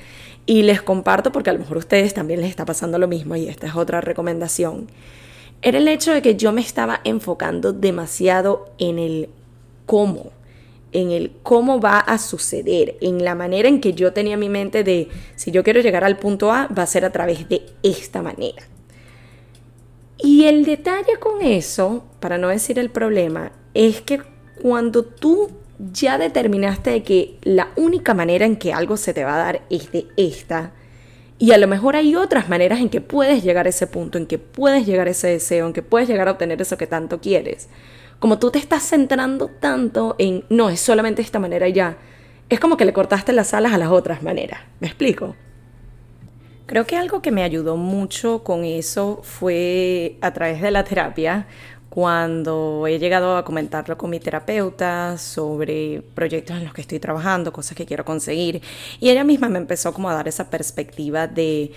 Y 0.47 0.63
les 0.63 0.81
comparto 0.81 1.33
porque 1.33 1.51
a 1.51 1.53
lo 1.53 1.59
mejor 1.59 1.77
a 1.77 1.81
ustedes 1.81 2.15
también 2.15 2.41
les 2.41 2.51
está 2.51 2.65
pasando 2.65 2.99
lo 2.99 3.09
mismo 3.09 3.35
y 3.35 3.49
esta 3.49 3.67
es 3.67 3.75
otra 3.75 4.01
recomendación. 4.01 4.89
Era 5.61 5.79
el 5.79 5.89
hecho 5.89 6.13
de 6.13 6.23
que 6.23 6.37
yo 6.37 6.53
me 6.53 6.61
estaba 6.61 7.01
enfocando 7.03 7.73
demasiado 7.73 8.71
en 8.79 9.01
el 9.01 9.29
cómo, 9.87 10.31
en 10.93 11.11
el 11.11 11.33
cómo 11.43 11.81
va 11.81 11.99
a 11.99 12.19
suceder, 12.19 12.97
en 13.01 13.25
la 13.25 13.35
manera 13.35 13.69
en 13.69 13.81
que 13.81 13.93
yo 13.93 14.13
tenía 14.13 14.37
mi 14.37 14.49
mente 14.49 14.85
de 14.85 15.09
si 15.35 15.51
yo 15.51 15.65
quiero 15.65 15.81
llegar 15.81 16.05
al 16.05 16.19
punto 16.19 16.53
A, 16.53 16.69
va 16.69 16.85
a 16.85 16.87
ser 16.87 17.05
a 17.05 17.11
través 17.11 17.49
de 17.49 17.67
esta 17.83 18.23
manera. 18.23 18.63
Y 20.19 20.45
el 20.45 20.65
detalle 20.65 21.19
con 21.19 21.43
eso, 21.43 22.05
para 22.21 22.39
no 22.39 22.49
decir 22.49 22.79
el 22.79 22.91
problema, 22.91 23.53
es 23.75 24.01
que 24.01 24.23
cuando 24.63 25.05
tú 25.05 25.51
ya 25.79 26.19
determinaste 26.19 27.03
que 27.03 27.39
la 27.43 27.69
única 27.77 28.15
manera 28.15 28.47
en 28.47 28.57
que 28.57 28.73
algo 28.73 28.97
se 28.97 29.15
te 29.15 29.25
va 29.25 29.35
a 29.35 29.45
dar 29.45 29.63
es 29.71 29.93
de 29.93 30.07
esta, 30.17 30.73
y 31.39 31.53
a 31.53 31.59
lo 31.59 31.67
mejor 31.67 31.97
hay 31.97 32.17
otras 32.17 32.49
maneras 32.49 32.81
en 32.81 32.89
que 32.89 33.03
puedes 33.03 33.43
llegar 33.43 33.67
a 33.67 33.69
ese 33.69 33.87
punto, 33.87 34.17
en 34.17 34.27
que 34.27 34.39
puedes 34.39 34.87
llegar 34.87 35.07
a 35.07 35.11
ese 35.11 35.29
deseo, 35.29 35.67
en 35.67 35.75
que 35.75 35.83
puedes 35.83 36.09
llegar 36.09 36.29
a 36.29 36.33
obtener 36.33 36.61
eso 36.63 36.79
que 36.79 36.87
tanto 36.87 37.21
quieres. 37.21 37.69
Como 38.19 38.39
tú 38.39 38.51
te 38.51 38.59
estás 38.59 38.83
centrando 38.83 39.49
tanto 39.49 40.17
en, 40.19 40.45
no, 40.49 40.71
es 40.71 40.81
solamente 40.81 41.21
esta 41.21 41.39
manera 41.39 41.69
ya, 41.69 41.99
es 42.49 42.59
como 42.59 42.79
que 42.79 42.87
le 42.87 42.95
cortaste 42.95 43.35
las 43.35 43.53
alas 43.53 43.75
a 43.75 43.79
las 43.79 43.91
otras 43.91 44.23
maneras. 44.23 44.61
¿Me 44.81 44.87
explico? 44.87 45.37
Creo 46.65 46.87
que 46.87 46.97
algo 46.97 47.21
que 47.21 47.31
me 47.31 47.43
ayudó 47.43 47.77
mucho 47.77 48.43
con 48.43 48.65
eso 48.65 49.21
fue 49.23 50.17
a 50.23 50.33
través 50.33 50.63
de 50.63 50.71
la 50.71 50.85
terapia, 50.85 51.47
cuando 51.97 52.87
he 52.87 52.99
llegado 52.99 53.39
a 53.39 53.45
comentarlo 53.47 53.97
con 53.97 54.11
mi 54.11 54.21
terapeuta 54.21 55.17
sobre 55.17 56.03
proyectos 56.15 56.59
en 56.59 56.65
los 56.65 56.75
que 56.75 56.83
estoy 56.83 57.01
trabajando, 57.01 57.55
cosas 57.55 57.75
que 57.75 57.87
quiero 57.87 58.05
conseguir, 58.05 58.61
y 59.01 59.09
ella 59.09 59.25
misma 59.25 59.49
me 59.49 59.57
empezó 59.57 59.95
como 59.95 60.11
a 60.11 60.13
dar 60.13 60.29
esa 60.29 60.51
perspectiva 60.51 61.27
de 61.27 61.73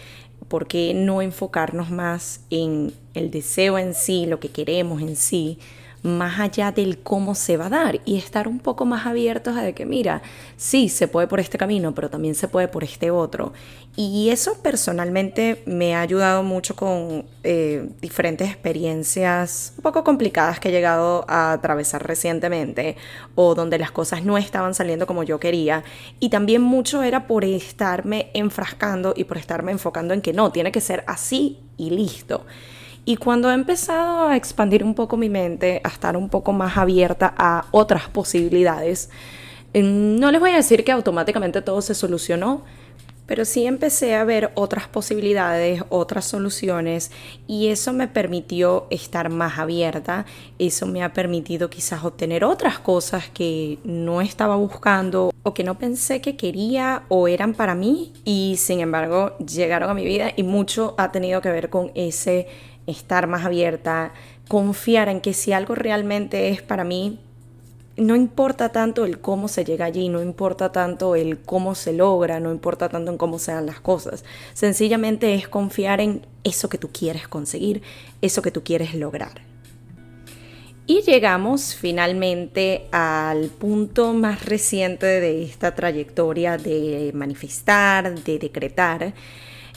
por 0.49 0.67
qué 0.67 0.93
no 0.93 1.21
enfocarnos 1.21 1.89
más 1.89 2.41
en 2.49 2.91
el 3.13 3.31
deseo 3.31 3.77
en 3.77 3.93
sí, 3.93 4.25
lo 4.25 4.41
que 4.41 4.49
queremos 4.49 5.01
en 5.01 5.15
sí, 5.15 5.57
más 6.03 6.39
allá 6.39 6.71
del 6.71 6.99
cómo 6.99 7.35
se 7.35 7.57
va 7.57 7.67
a 7.67 7.69
dar 7.69 7.99
y 8.05 8.17
estar 8.17 8.47
un 8.47 8.59
poco 8.59 8.85
más 8.85 9.05
abiertos 9.05 9.57
a 9.57 9.61
de 9.61 9.73
que, 9.73 9.85
mira, 9.85 10.21
sí, 10.57 10.89
se 10.89 11.07
puede 11.07 11.27
por 11.27 11.39
este 11.39 11.57
camino, 11.57 11.93
pero 11.93 12.09
también 12.09 12.35
se 12.35 12.47
puede 12.47 12.67
por 12.67 12.83
este 12.83 13.11
otro. 13.11 13.53
Y 13.95 14.29
eso 14.29 14.61
personalmente 14.61 15.61
me 15.65 15.95
ha 15.95 16.01
ayudado 16.01 16.41
mucho 16.43 16.75
con 16.75 17.25
eh, 17.43 17.89
diferentes 18.01 18.49
experiencias 18.49 19.73
un 19.77 19.83
poco 19.83 20.03
complicadas 20.03 20.59
que 20.59 20.69
he 20.69 20.71
llegado 20.71 21.25
a 21.27 21.51
atravesar 21.51 22.05
recientemente 22.05 22.95
o 23.35 23.55
donde 23.55 23.77
las 23.77 23.91
cosas 23.91 24.23
no 24.23 24.37
estaban 24.37 24.73
saliendo 24.73 25.05
como 25.05 25.23
yo 25.23 25.39
quería. 25.39 25.83
Y 26.19 26.29
también 26.29 26.61
mucho 26.61 27.03
era 27.03 27.27
por 27.27 27.43
estarme 27.43 28.29
enfrascando 28.33 29.13
y 29.17 29.25
por 29.25 29.37
estarme 29.37 29.71
enfocando 29.71 30.13
en 30.13 30.21
que 30.21 30.33
no, 30.33 30.51
tiene 30.51 30.71
que 30.71 30.81
ser 30.81 31.03
así 31.07 31.59
y 31.75 31.89
listo. 31.89 32.45
Y 33.05 33.17
cuando 33.17 33.49
he 33.49 33.53
empezado 33.53 34.27
a 34.27 34.35
expandir 34.35 34.83
un 34.83 34.93
poco 34.93 35.17
mi 35.17 35.29
mente, 35.29 35.81
a 35.83 35.87
estar 35.87 36.15
un 36.15 36.29
poco 36.29 36.53
más 36.53 36.77
abierta 36.77 37.33
a 37.37 37.65
otras 37.71 38.07
posibilidades, 38.09 39.09
no 39.73 40.31
les 40.31 40.39
voy 40.39 40.51
a 40.51 40.55
decir 40.55 40.83
que 40.83 40.91
automáticamente 40.91 41.61
todo 41.61 41.81
se 41.81 41.93
solucionó, 41.93 42.63
pero 43.29 43.45
sí 43.45 43.67
empecé 43.67 44.15
a 44.15 44.23
ver 44.23 44.51
otras 44.55 44.87
posibilidades, 44.87 45.83
otras 45.89 46.25
soluciones 46.25 47.11
y 47.45 47.67
eso 47.67 47.93
me 47.93 48.07
permitió 48.07 48.87
estar 48.89 49.29
más 49.29 49.59
abierta, 49.59 50.25
eso 50.57 50.87
me 50.87 51.03
ha 51.03 51.13
permitido 51.13 51.69
quizás 51.69 52.03
obtener 52.03 52.43
otras 52.43 52.79
cosas 52.79 53.29
que 53.29 53.77
no 53.83 54.21
estaba 54.21 54.55
buscando 54.55 55.31
o 55.43 55.53
que 55.53 55.63
no 55.63 55.77
pensé 55.77 56.21
que 56.21 56.37
quería 56.37 57.03
o 57.07 57.27
eran 57.27 57.53
para 57.53 57.75
mí 57.75 58.13
y 58.25 58.55
sin 58.57 58.79
embargo 58.79 59.37
llegaron 59.37 59.91
a 59.91 59.93
mi 59.93 60.05
vida 60.05 60.31
y 60.35 60.41
mucho 60.41 60.95
ha 60.97 61.11
tenido 61.11 61.39
que 61.41 61.51
ver 61.51 61.69
con 61.69 61.91
ese 61.93 62.47
estar 62.89 63.27
más 63.27 63.45
abierta, 63.45 64.13
confiar 64.47 65.09
en 65.09 65.21
que 65.21 65.33
si 65.33 65.53
algo 65.53 65.75
realmente 65.75 66.49
es 66.49 66.61
para 66.61 66.83
mí, 66.83 67.19
no 67.99 68.15
importa 68.15 68.69
tanto 68.69 69.05
el 69.05 69.19
cómo 69.19 69.47
se 69.47 69.65
llega 69.65 69.85
allí, 69.85 70.09
no 70.09 70.21
importa 70.21 70.71
tanto 70.71 71.15
el 71.15 71.39
cómo 71.39 71.75
se 71.75 71.93
logra, 71.93 72.39
no 72.39 72.51
importa 72.51 72.89
tanto 72.89 73.11
en 73.11 73.17
cómo 73.17 73.39
se 73.39 73.51
dan 73.51 73.65
las 73.65 73.81
cosas. 73.81 74.23
Sencillamente 74.53 75.35
es 75.35 75.47
confiar 75.47 75.99
en 75.99 76.25
eso 76.43 76.69
que 76.69 76.77
tú 76.77 76.89
quieres 76.91 77.27
conseguir, 77.27 77.81
eso 78.21 78.41
que 78.41 78.51
tú 78.51 78.63
quieres 78.63 78.95
lograr. 78.95 79.41
Y 80.87 81.01
llegamos 81.01 81.75
finalmente 81.75 82.87
al 82.91 83.49
punto 83.49 84.13
más 84.13 84.45
reciente 84.45 85.05
de 85.05 85.43
esta 85.43 85.75
trayectoria 85.75 86.57
de 86.57 87.11
manifestar, 87.13 88.23
de 88.23 88.39
decretar, 88.39 89.13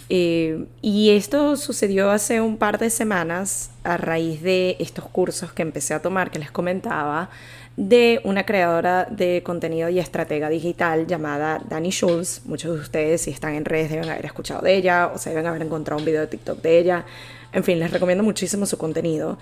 eh, 0.08 0.66
y 0.80 1.10
esto 1.10 1.56
sucedió 1.56 2.10
hace 2.10 2.40
un 2.40 2.56
par 2.56 2.78
de 2.78 2.90
semanas 2.90 3.70
a 3.84 3.96
raíz 3.96 4.42
de 4.42 4.76
estos 4.78 5.06
cursos 5.06 5.52
que 5.52 5.62
empecé 5.62 5.94
a 5.94 6.02
tomar, 6.02 6.30
que 6.30 6.38
les 6.38 6.50
comentaba, 6.50 7.30
de 7.76 8.20
una 8.24 8.44
creadora 8.44 9.06
de 9.10 9.42
contenido 9.42 9.88
y 9.88 9.98
estratega 9.98 10.48
digital 10.50 11.06
llamada 11.06 11.62
Dani 11.68 11.90
Schulz. 11.90 12.42
Muchos 12.44 12.74
de 12.74 12.80
ustedes, 12.80 13.22
si 13.22 13.30
están 13.30 13.54
en 13.54 13.64
redes, 13.64 13.90
deben 13.90 14.10
haber 14.10 14.26
escuchado 14.26 14.60
de 14.60 14.74
ella 14.74 15.10
o 15.14 15.18
se 15.18 15.30
deben 15.30 15.46
haber 15.46 15.62
encontrado 15.62 15.98
un 15.98 16.04
video 16.04 16.20
de 16.20 16.26
TikTok 16.26 16.60
de 16.60 16.78
ella. 16.78 17.06
En 17.52 17.64
fin, 17.64 17.78
les 17.78 17.90
recomiendo 17.90 18.22
muchísimo 18.24 18.66
su 18.66 18.76
contenido. 18.76 19.38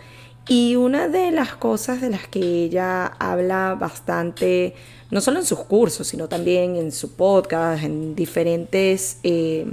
Y 0.47 0.77
una 0.77 1.09
de 1.09 1.33
las 1.33 1.55
cosas 1.55 2.01
de 2.01 2.11
las 2.11 2.27
que 2.29 2.41
ella 2.41 3.07
habla 3.07 3.77
bastante, 3.79 4.75
no 5.11 5.21
solo 5.21 5.41
en 5.41 5.47
sus 5.47 5.61
cursos, 5.61 6.07
sino 6.07 6.29
también 6.29 6.77
en 6.77 6.93
su 6.93 7.17
podcast, 7.17 7.83
en 7.83 8.15
diferentes... 8.15 9.19
Eh, 9.23 9.73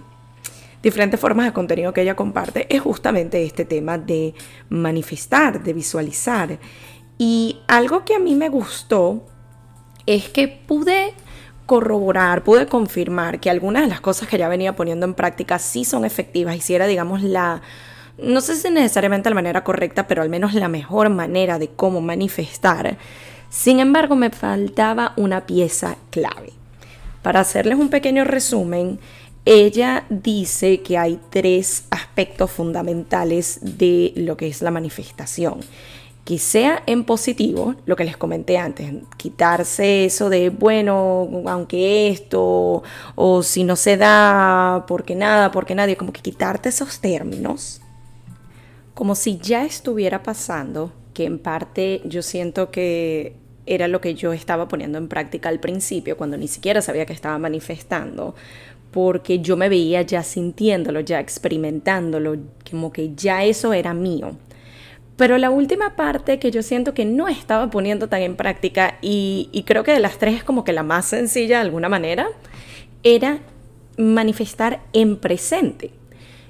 diferentes 0.87 1.19
formas 1.19 1.45
de 1.45 1.51
contenido 1.51 1.91
que 1.91 2.01
ella 2.01 2.15
comparte 2.15 2.65
es 2.73 2.81
justamente 2.81 3.43
este 3.43 3.65
tema 3.65 3.97
de 3.97 4.33
manifestar, 4.69 5.61
de 5.61 5.73
visualizar. 5.73 6.59
Y 7.17 7.59
algo 7.67 8.05
que 8.05 8.15
a 8.15 8.19
mí 8.19 8.35
me 8.35 8.47
gustó 8.47 9.25
es 10.05 10.29
que 10.29 10.47
pude 10.47 11.13
corroborar, 11.65 12.45
pude 12.45 12.67
confirmar 12.67 13.41
que 13.41 13.49
algunas 13.49 13.83
de 13.83 13.89
las 13.89 13.99
cosas 13.99 14.29
que 14.29 14.37
ya 14.37 14.47
venía 14.47 14.77
poniendo 14.77 15.05
en 15.05 15.13
práctica 15.13 15.59
sí 15.59 15.83
son 15.83 16.05
efectivas 16.05 16.55
y 16.55 16.61
si 16.61 16.73
era, 16.73 16.87
digamos, 16.87 17.21
la, 17.21 17.61
no 18.17 18.39
sé 18.39 18.55
si 18.55 18.69
necesariamente 18.69 19.29
la 19.29 19.35
manera 19.35 19.65
correcta, 19.65 20.07
pero 20.07 20.21
al 20.21 20.29
menos 20.29 20.53
la 20.53 20.69
mejor 20.69 21.09
manera 21.09 21.59
de 21.59 21.67
cómo 21.67 21.99
manifestar. 21.99 22.97
Sin 23.49 23.81
embargo, 23.81 24.15
me 24.15 24.29
faltaba 24.29 25.11
una 25.17 25.45
pieza 25.45 25.97
clave. 26.11 26.53
Para 27.21 27.41
hacerles 27.41 27.77
un 27.77 27.89
pequeño 27.89 28.23
resumen, 28.23 28.99
ella 29.49 30.05
dice 30.09 30.81
que 30.81 30.97
hay 30.97 31.21
tres 31.29 31.85
aspectos 31.89 32.51
fundamentales 32.51 33.59
de 33.61 34.11
lo 34.17 34.35
que 34.35 34.47
es 34.47 34.61
la 34.61 34.71
manifestación. 34.71 35.61
Que 36.25 36.37
sea 36.37 36.83
en 36.85 37.05
positivo, 37.05 37.75
lo 37.85 37.95
que 37.95 38.03
les 38.03 38.17
comenté 38.17 38.57
antes, 38.57 38.91
quitarse 39.15 40.03
eso 40.03 40.29
de, 40.29 40.49
bueno, 40.49 41.29
aunque 41.45 42.09
esto, 42.09 42.83
o 43.15 43.41
si 43.41 43.63
no 43.63 43.77
se 43.77 43.95
da, 43.95 44.83
porque 44.85 45.15
nada, 45.15 45.51
porque 45.51 45.75
nadie, 45.75 45.95
como 45.95 46.11
que 46.11 46.19
quitarte 46.19 46.67
esos 46.67 46.99
términos, 46.99 47.79
como 48.93 49.15
si 49.15 49.37
ya 49.37 49.63
estuviera 49.63 50.23
pasando, 50.23 50.91
que 51.13 51.23
en 51.23 51.39
parte 51.39 52.01
yo 52.03 52.21
siento 52.21 52.69
que 52.69 53.37
era 53.65 53.87
lo 53.87 54.01
que 54.01 54.13
yo 54.13 54.33
estaba 54.33 54.67
poniendo 54.67 54.97
en 54.97 55.07
práctica 55.07 55.47
al 55.47 55.61
principio, 55.61 56.17
cuando 56.17 56.35
ni 56.37 56.49
siquiera 56.49 56.81
sabía 56.81 57.05
que 57.05 57.13
estaba 57.13 57.37
manifestando, 57.37 58.35
porque 58.91 59.39
yo 59.39 59.57
me 59.57 59.69
veía 59.69 60.01
ya 60.01 60.23
sintiéndolo, 60.23 61.01
ya 61.01 61.19
experimentándolo, 61.19 62.37
como 62.69 62.91
que 62.91 63.13
ya 63.15 63.43
eso 63.43 63.73
era 63.73 63.93
mío. 63.93 64.37
Pero 65.17 65.37
la 65.37 65.49
última 65.49 65.95
parte 65.95 66.37
que 66.39 66.51
yo 66.51 66.61
siento 66.61 66.93
que 66.93 67.05
no 67.05 67.27
estaba 67.27 67.69
poniendo 67.69 68.07
tan 68.07 68.21
en 68.21 68.35
práctica 68.35 68.97
y, 69.01 69.49
y 69.51 69.63
creo 69.63 69.83
que 69.83 69.91
de 69.91 69.99
las 69.99 70.19
tres 70.19 70.35
es 70.35 70.43
como 70.43 70.63
que 70.63 70.73
la 70.73 70.83
más 70.83 71.05
sencilla 71.05 71.57
de 71.57 71.65
alguna 71.65 71.89
manera, 71.89 72.27
era 73.03 73.39
manifestar 73.97 74.81
en 74.93 75.17
presente. 75.17 75.91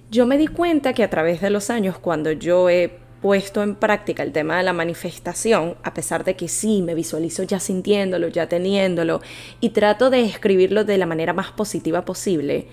Yo 0.10 0.25
me 0.25 0.38
di 0.38 0.48
cuenta 0.48 0.94
que 0.94 1.03
a 1.03 1.10
través 1.10 1.41
de 1.41 1.50
los 1.50 1.70
años, 1.70 1.98
cuando 1.98 2.32
yo 2.32 2.70
he 2.70 3.07
puesto 3.21 3.63
en 3.63 3.75
práctica 3.75 4.24
el 4.24 4.31
tema 4.31 4.57
de 4.57 4.63
la 4.63 4.74
manifestación, 4.74 5.75
a 5.83 5.93
pesar 5.93 6.24
de 6.24 6.36
que 6.36 6.47
sí, 6.47 6.81
me 6.81 6.95
visualizo 6.95 7.43
ya 7.43 7.59
sintiéndolo, 7.59 8.27
ya 8.27 8.47
teniéndolo, 8.47 9.21
y 9.59 9.69
trato 9.69 10.09
de 10.09 10.24
escribirlo 10.24 10.83
de 10.83 10.97
la 10.97 11.05
manera 11.05 11.33
más 11.33 11.51
positiva 11.51 12.05
posible, 12.05 12.67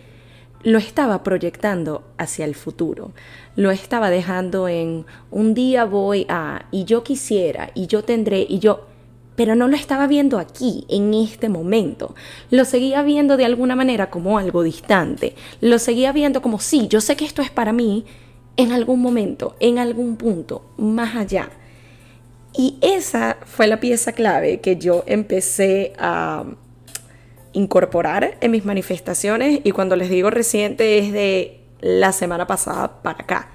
lo 0.62 0.78
estaba 0.78 1.22
proyectando 1.22 2.04
hacia 2.16 2.44
el 2.44 2.54
futuro, 2.54 3.12
lo 3.54 3.70
estaba 3.70 4.10
dejando 4.10 4.66
en 4.66 5.04
un 5.30 5.54
día 5.54 5.84
voy 5.84 6.26
a, 6.28 6.66
y 6.70 6.84
yo 6.84 7.04
quisiera, 7.04 7.70
y 7.74 7.86
yo 7.86 8.02
tendré, 8.02 8.46
y 8.48 8.58
yo, 8.58 8.86
pero 9.36 9.54
no 9.54 9.68
lo 9.68 9.76
estaba 9.76 10.06
viendo 10.06 10.38
aquí, 10.38 10.86
en 10.88 11.12
este 11.12 11.48
momento. 11.48 12.14
Lo 12.50 12.64
seguía 12.64 13.02
viendo 13.02 13.36
de 13.36 13.44
alguna 13.44 13.76
manera 13.76 14.08
como 14.08 14.38
algo 14.38 14.62
distante, 14.62 15.34
lo 15.60 15.78
seguía 15.78 16.12
viendo 16.12 16.40
como, 16.40 16.60
sí, 16.60 16.88
yo 16.88 17.00
sé 17.00 17.16
que 17.16 17.24
esto 17.24 17.42
es 17.42 17.50
para 17.50 17.72
mí 17.72 18.04
en 18.56 18.73
algún 18.73 19.00
momento, 19.00 19.56
en 19.61 19.78
algún 19.78 20.16
punto, 20.16 20.64
más 20.76 21.16
allá. 21.16 21.50
Y 22.56 22.78
esa 22.82 23.38
fue 23.44 23.66
la 23.66 23.80
pieza 23.80 24.12
clave 24.12 24.61
que 24.61 24.76
yo 24.76 25.02
empecé 25.06 25.92
a 25.99 26.44
incorporar 27.52 28.37
en 28.40 28.50
mis 28.50 28.64
manifestaciones 28.64 29.61
y 29.64 29.73
cuando 29.73 29.96
les 29.96 30.11
digo 30.11 30.30
reciente 30.30 30.99
es 30.99 31.12
de 31.12 31.61
la 31.80 32.12
semana 32.12 32.46
pasada 32.46 33.02
para 33.02 33.23
acá. 33.23 33.50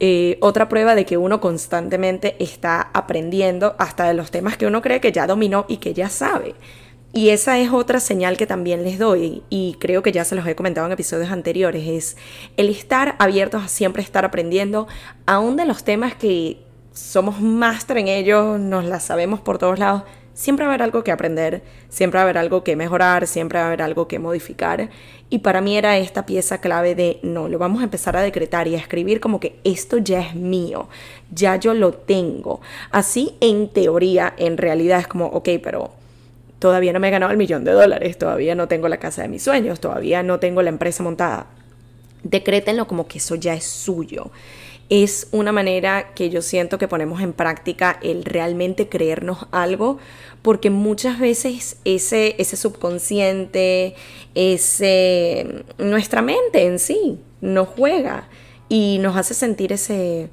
Eh, 0.00 0.38
otra 0.40 0.68
prueba 0.68 0.94
de 0.94 1.04
que 1.04 1.16
uno 1.16 1.40
constantemente 1.40 2.36
está 2.38 2.90
aprendiendo 2.92 3.74
hasta 3.78 4.06
de 4.06 4.14
los 4.14 4.30
temas 4.30 4.56
que 4.56 4.66
uno 4.66 4.80
cree 4.80 5.00
que 5.00 5.10
ya 5.10 5.26
dominó 5.26 5.64
y 5.68 5.78
que 5.78 5.92
ya 5.92 6.08
sabe. 6.08 6.54
Y 7.18 7.30
esa 7.30 7.58
es 7.58 7.72
otra 7.72 7.98
señal 7.98 8.36
que 8.36 8.46
también 8.46 8.84
les 8.84 8.96
doy 8.96 9.42
y 9.50 9.74
creo 9.80 10.04
que 10.04 10.12
ya 10.12 10.24
se 10.24 10.36
los 10.36 10.46
he 10.46 10.54
comentado 10.54 10.86
en 10.86 10.92
episodios 10.92 11.32
anteriores, 11.32 11.84
es 11.84 12.16
el 12.56 12.68
estar 12.68 13.16
abiertos 13.18 13.64
a 13.64 13.66
siempre 13.66 14.04
estar 14.04 14.24
aprendiendo, 14.24 14.86
aún 15.26 15.56
de 15.56 15.64
los 15.64 15.82
temas 15.82 16.14
que 16.14 16.58
somos 16.92 17.40
máster 17.40 17.98
en 17.98 18.06
ellos, 18.06 18.60
nos 18.60 18.84
las 18.84 19.02
sabemos 19.02 19.40
por 19.40 19.58
todos 19.58 19.80
lados, 19.80 20.04
siempre 20.32 20.64
va 20.64 20.70
a 20.70 20.74
haber 20.74 20.84
algo 20.84 21.02
que 21.02 21.10
aprender, 21.10 21.64
siempre 21.88 22.18
va 22.18 22.20
a 22.20 22.22
haber 22.22 22.38
algo 22.38 22.62
que 22.62 22.76
mejorar, 22.76 23.26
siempre 23.26 23.58
va 23.58 23.64
a 23.64 23.66
haber 23.66 23.82
algo 23.82 24.06
que 24.06 24.20
modificar. 24.20 24.88
Y 25.28 25.40
para 25.40 25.60
mí 25.60 25.76
era 25.76 25.98
esta 25.98 26.24
pieza 26.24 26.60
clave 26.60 26.94
de, 26.94 27.18
no, 27.24 27.48
lo 27.48 27.58
vamos 27.58 27.80
a 27.80 27.84
empezar 27.84 28.16
a 28.16 28.22
decretar 28.22 28.68
y 28.68 28.76
a 28.76 28.78
escribir 28.78 29.18
como 29.18 29.40
que 29.40 29.58
esto 29.64 29.98
ya 29.98 30.20
es 30.20 30.36
mío, 30.36 30.88
ya 31.32 31.56
yo 31.56 31.74
lo 31.74 31.94
tengo. 31.94 32.60
Así 32.92 33.36
en 33.40 33.68
teoría, 33.70 34.34
en 34.36 34.56
realidad 34.56 35.00
es 35.00 35.08
como, 35.08 35.26
ok, 35.26 35.48
pero 35.60 35.97
todavía 36.58 36.92
no 36.92 37.00
me 37.00 37.08
he 37.08 37.10
ganado 37.10 37.32
el 37.32 37.38
millón 37.38 37.64
de 37.64 37.72
dólares, 37.72 38.18
todavía 38.18 38.54
no 38.54 38.68
tengo 38.68 38.88
la 38.88 38.98
casa 38.98 39.22
de 39.22 39.28
mis 39.28 39.42
sueños, 39.42 39.80
todavía 39.80 40.22
no 40.22 40.38
tengo 40.40 40.62
la 40.62 40.70
empresa 40.70 41.02
montada. 41.02 41.46
Decrétenlo 42.22 42.86
como 42.86 43.06
que 43.06 43.18
eso 43.18 43.36
ya 43.36 43.54
es 43.54 43.64
suyo 43.64 44.30
es 44.88 45.28
una 45.32 45.52
manera 45.52 46.14
que 46.14 46.30
yo 46.30 46.40
siento 46.42 46.78
que 46.78 46.88
ponemos 46.88 47.20
en 47.20 47.32
práctica 47.32 47.98
el 48.02 48.24
realmente 48.24 48.88
creernos 48.88 49.46
algo, 49.50 49.98
porque 50.42 50.70
muchas 50.70 51.18
veces 51.18 51.76
ese, 51.84 52.56
subconsciente, 52.56 53.94
ese, 54.34 55.64
nuestra 55.76 56.22
mente 56.22 56.64
en 56.64 56.78
sí 56.78 57.18
nos 57.40 57.68
juega 57.68 58.28
y 58.68 58.98
nos 59.00 59.16
hace 59.16 59.34
sentir 59.34 59.72
ese, 59.72 60.30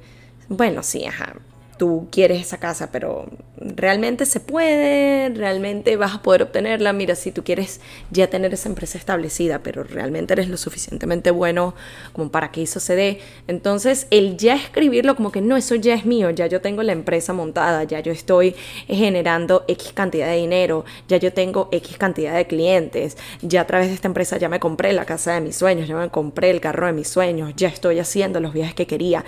bueno, 0.48 0.82
sí, 0.82 1.04
ajá, 1.04 1.34
tú 1.76 2.08
quieres 2.10 2.40
esa 2.40 2.58
casa, 2.58 2.90
pero 2.90 3.26
realmente 3.58 4.26
se 4.26 4.40
puede, 4.40 5.28
realmente 5.30 5.96
vas 5.96 6.14
a 6.14 6.22
poder 6.22 6.42
obtenerla. 6.42 6.92
Mira, 6.92 7.14
si 7.14 7.32
tú 7.32 7.44
quieres 7.44 7.80
ya 8.10 8.28
tener 8.28 8.54
esa 8.54 8.68
empresa 8.68 8.98
establecida, 8.98 9.60
pero 9.62 9.82
realmente 9.82 10.34
eres 10.34 10.48
lo 10.48 10.56
suficientemente 10.56 11.30
bueno 11.30 11.74
como 12.12 12.30
para 12.30 12.50
que 12.50 12.62
eso 12.62 12.80
se 12.80 12.96
dé. 12.96 13.20
Entonces, 13.46 14.06
el 14.10 14.36
ya 14.36 14.54
escribirlo 14.54 15.16
como 15.16 15.32
que 15.32 15.40
no, 15.40 15.56
eso 15.56 15.74
ya 15.74 15.94
es 15.94 16.04
mío, 16.04 16.30
ya 16.30 16.46
yo 16.46 16.60
tengo 16.60 16.82
la 16.82 16.92
empresa 16.92 17.32
montada, 17.32 17.84
ya 17.84 18.00
yo 18.00 18.12
estoy 18.12 18.54
generando 18.86 19.64
X 19.68 19.92
cantidad 19.92 20.28
de 20.28 20.36
dinero, 20.36 20.84
ya 21.08 21.16
yo 21.16 21.32
tengo 21.32 21.68
X 21.72 21.98
cantidad 21.98 22.34
de 22.34 22.46
clientes, 22.46 23.16
ya 23.42 23.62
a 23.62 23.66
través 23.66 23.88
de 23.88 23.94
esta 23.94 24.08
empresa 24.08 24.38
ya 24.38 24.48
me 24.48 24.60
compré 24.60 24.92
la 24.92 25.04
casa 25.04 25.34
de 25.34 25.40
mis 25.40 25.56
sueños, 25.56 25.88
ya 25.88 25.96
me 25.96 26.08
compré 26.10 26.50
el 26.50 26.60
carro 26.60 26.86
de 26.86 26.92
mis 26.92 27.08
sueños, 27.08 27.52
ya 27.56 27.68
estoy 27.68 27.98
haciendo 27.98 28.40
los 28.40 28.52
viajes 28.52 28.74
que 28.74 28.86
quería 28.86 29.24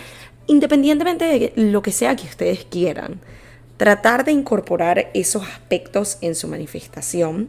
independientemente 0.49 1.25
de 1.25 1.53
lo 1.57 1.83
que 1.83 1.93
sea 1.93 2.17
que 2.17 2.27
ustedes 2.39 2.65
quieran, 2.65 3.19
tratar 3.77 4.25
de 4.25 4.31
incorporar 4.31 5.11
esos 5.13 5.43
aspectos 5.43 6.19
en 6.21 6.37
su 6.37 6.47
manifestación 6.47 7.49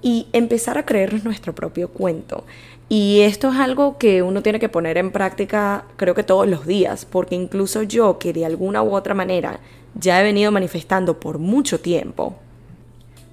y 0.00 0.28
empezar 0.32 0.78
a 0.78 0.86
creer 0.86 1.24
nuestro 1.24 1.56
propio 1.56 1.88
cuento. 1.88 2.44
Y 2.88 3.22
esto 3.22 3.50
es 3.50 3.58
algo 3.58 3.98
que 3.98 4.22
uno 4.22 4.44
tiene 4.44 4.60
que 4.60 4.68
poner 4.68 4.96
en 4.96 5.10
práctica 5.10 5.86
creo 5.96 6.14
que 6.14 6.22
todos 6.22 6.46
los 6.46 6.66
días, 6.66 7.04
porque 7.04 7.34
incluso 7.34 7.82
yo 7.82 8.20
que 8.20 8.32
de 8.32 8.46
alguna 8.46 8.80
u 8.84 8.94
otra 8.94 9.14
manera 9.14 9.58
ya 9.94 10.20
he 10.20 10.24
venido 10.24 10.52
manifestando 10.52 11.18
por 11.18 11.38
mucho 11.38 11.80
tiempo, 11.80 12.36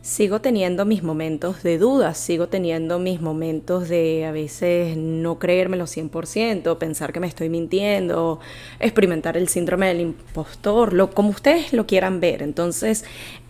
sigo 0.03 0.41
teniendo 0.41 0.83
mis 0.83 1.01
momentos 1.01 1.63
de 1.63 1.77
dudas, 1.77 2.17
sigo 2.17 2.49
teniendo 2.49 2.99
mis 2.99 3.21
momentos 3.21 3.87
de 3.87 4.25
a 4.25 4.33
veces 4.33 4.97
no 4.97 5.39
creérmelo 5.39 5.85
100%, 5.85 6.77
pensar 6.77 7.13
que 7.13 7.21
me 7.21 7.27
estoy 7.27 7.47
mintiendo, 7.47 8.41
experimentar 8.81 9.37
el 9.37 9.47
síndrome 9.47 9.87
del 9.87 10.01
impostor, 10.01 10.91
lo, 10.91 11.11
como 11.11 11.29
ustedes 11.29 11.71
lo 11.71 11.87
quieran 11.87 12.19
ver. 12.19 12.43
Entonces, 12.43 13.05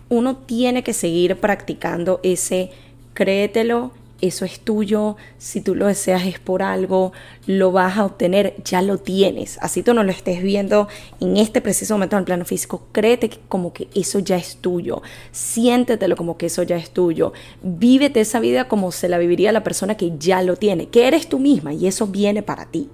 uno 0.08 0.36
tiene 0.36 0.84
que 0.84 0.92
seguir 0.92 1.40
practicando 1.40 2.20
ese 2.22 2.70
créetelo 3.14 3.90
eso 4.20 4.44
es 4.44 4.60
tuyo, 4.60 5.16
si 5.38 5.60
tú 5.60 5.74
lo 5.74 5.86
deseas 5.86 6.24
es 6.24 6.38
por 6.38 6.62
algo, 6.62 7.12
lo 7.46 7.72
vas 7.72 7.98
a 7.98 8.04
obtener, 8.04 8.54
ya 8.64 8.80
lo 8.80 8.98
tienes. 8.98 9.58
Así 9.60 9.82
tú 9.82 9.92
no 9.92 10.02
lo 10.02 10.10
estés 10.10 10.42
viendo 10.42 10.88
en 11.20 11.36
este 11.36 11.60
preciso 11.60 11.94
momento 11.94 12.16
en 12.16 12.20
el 12.20 12.24
plano 12.24 12.44
físico, 12.44 12.86
créete 12.92 13.30
como 13.48 13.72
que 13.72 13.88
eso 13.94 14.20
ya 14.20 14.36
es 14.36 14.56
tuyo, 14.56 15.02
siéntetelo 15.32 16.16
como 16.16 16.38
que 16.38 16.46
eso 16.46 16.62
ya 16.62 16.76
es 16.76 16.90
tuyo, 16.90 17.32
vívete 17.62 18.20
esa 18.20 18.40
vida 18.40 18.68
como 18.68 18.92
se 18.92 19.08
la 19.08 19.18
viviría 19.18 19.52
la 19.52 19.64
persona 19.64 19.96
que 19.96 20.12
ya 20.18 20.42
lo 20.42 20.56
tiene, 20.56 20.88
que 20.88 21.06
eres 21.06 21.28
tú 21.28 21.38
misma 21.38 21.72
y 21.74 21.86
eso 21.86 22.06
viene 22.06 22.42
para 22.42 22.66
ti. 22.66 22.88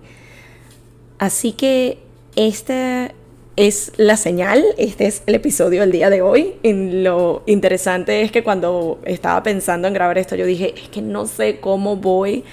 Así 1.19 1.53
que 1.53 1.99
este 2.35 3.15
es 3.57 3.93
la 3.97 4.17
señal. 4.17 4.65
Este 4.79 5.07
es 5.07 5.23
el 5.27 5.35
episodio 5.35 5.81
del 5.81 5.93
día 5.93 6.11
de 6.11 6.23
hoy. 6.23 6.55
Lo 6.63 7.43
interesante 7.47 8.23
es 8.23 8.33
que 8.33 8.43
cuando 8.43 9.01
estaba 9.05 9.43
pensando 9.43 9.89
en 9.89 9.95
grabar 9.95 10.19
esto, 10.19 10.37
yo 10.37 10.47
dije, 10.47 10.75
es 10.77 10.89
que 10.89 11.03
no 11.03 11.27
sé 11.27 11.61
cómo 11.61 11.97
voy 11.97 12.45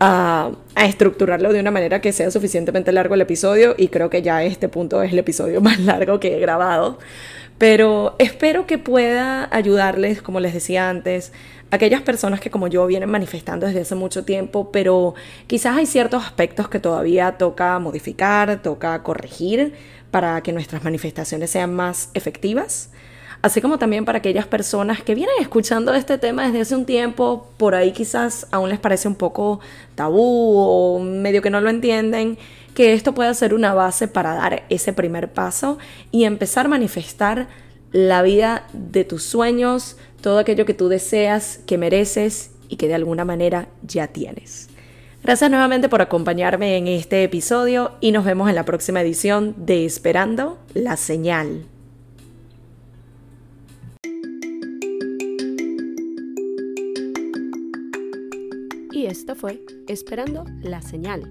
a, 0.00 0.52
a, 0.74 0.86
estructurarlo 0.86 1.52
de 1.52 1.60
una 1.60 1.70
manera 1.70 2.00
que 2.00 2.12
sea 2.12 2.30
suficientemente 2.30 2.92
largo 2.92 3.14
el 3.14 3.20
episodio. 3.20 3.74
Y 3.76 3.88
creo 3.88 4.10
que 4.10 4.22
ya 4.22 4.42
este 4.44 4.68
punto 4.68 5.02
es 5.02 5.12
el 5.12 5.18
episodio 5.18 5.60
más 5.62 5.80
largo 5.80 6.20
que 6.20 6.36
he 6.36 6.40
grabado. 6.40 6.98
Pero 7.58 8.16
espero 8.18 8.66
que 8.66 8.78
pueda 8.78 9.48
ayudarles, 9.54 10.20
como 10.20 10.40
les 10.40 10.52
decía 10.52 10.90
antes, 10.90 11.32
aquellas 11.70 12.02
personas 12.02 12.40
que 12.40 12.50
como 12.50 12.68
yo 12.68 12.86
vienen 12.86 13.10
manifestando 13.10 13.66
desde 13.66 13.80
hace 13.80 13.94
mucho 13.94 14.24
tiempo, 14.24 14.70
pero 14.72 15.14
quizás 15.46 15.76
hay 15.76 15.86
ciertos 15.86 16.24
aspectos 16.24 16.68
que 16.68 16.80
todavía 16.80 17.38
toca 17.38 17.78
modificar, 17.78 18.62
toca 18.62 19.02
corregir 19.02 19.74
para 20.12 20.40
que 20.42 20.52
nuestras 20.52 20.84
manifestaciones 20.84 21.50
sean 21.50 21.74
más 21.74 22.10
efectivas, 22.12 22.90
así 23.40 23.62
como 23.62 23.78
también 23.78 24.04
para 24.04 24.18
aquellas 24.18 24.46
personas 24.46 25.02
que 25.02 25.14
vienen 25.16 25.34
escuchando 25.40 25.94
este 25.94 26.18
tema 26.18 26.46
desde 26.46 26.60
hace 26.60 26.76
un 26.76 26.84
tiempo, 26.84 27.48
por 27.56 27.74
ahí 27.74 27.92
quizás 27.92 28.46
aún 28.52 28.68
les 28.68 28.78
parece 28.78 29.08
un 29.08 29.16
poco 29.16 29.58
tabú 29.94 30.54
o 30.56 31.00
medio 31.00 31.40
que 31.40 31.48
no 31.48 31.62
lo 31.62 31.70
entienden, 31.70 32.38
que 32.74 32.92
esto 32.92 33.14
pueda 33.14 33.32
ser 33.32 33.54
una 33.54 33.72
base 33.72 34.06
para 34.06 34.34
dar 34.34 34.64
ese 34.68 34.92
primer 34.92 35.32
paso 35.32 35.78
y 36.10 36.24
empezar 36.24 36.66
a 36.66 36.68
manifestar 36.68 37.48
la 37.90 38.22
vida 38.22 38.66
de 38.74 39.04
tus 39.04 39.22
sueños, 39.22 39.96
todo 40.20 40.38
aquello 40.38 40.66
que 40.66 40.74
tú 40.74 40.88
deseas, 40.88 41.58
que 41.66 41.78
mereces 41.78 42.50
y 42.68 42.76
que 42.76 42.86
de 42.86 42.94
alguna 42.94 43.24
manera 43.24 43.68
ya 43.82 44.08
tienes. 44.08 44.68
Gracias 45.22 45.48
nuevamente 45.50 45.88
por 45.88 46.02
acompañarme 46.02 46.76
en 46.76 46.88
este 46.88 47.22
episodio 47.22 47.92
y 48.00 48.10
nos 48.10 48.24
vemos 48.24 48.48
en 48.48 48.56
la 48.56 48.64
próxima 48.64 49.02
edición 49.02 49.54
de 49.56 49.84
Esperando 49.84 50.58
la 50.74 50.96
Señal. 50.96 51.64
Y 58.90 59.06
esto 59.06 59.36
fue 59.36 59.62
Esperando 59.86 60.44
la 60.60 60.82
Señal, 60.82 61.22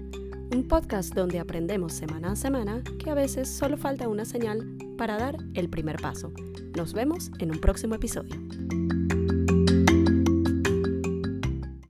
un 0.54 0.66
podcast 0.66 1.12
donde 1.12 1.38
aprendemos 1.38 1.92
semana 1.92 2.32
a 2.32 2.36
semana 2.36 2.82
que 2.98 3.10
a 3.10 3.14
veces 3.14 3.46
solo 3.50 3.76
falta 3.76 4.08
una 4.08 4.24
señal 4.24 4.66
para 4.96 5.18
dar 5.18 5.36
el 5.52 5.68
primer 5.68 5.96
paso. 5.96 6.32
Nos 6.78 6.94
vemos 6.94 7.30
en 7.40 7.50
un 7.50 7.60
próximo 7.60 7.94
episodio. 7.96 8.40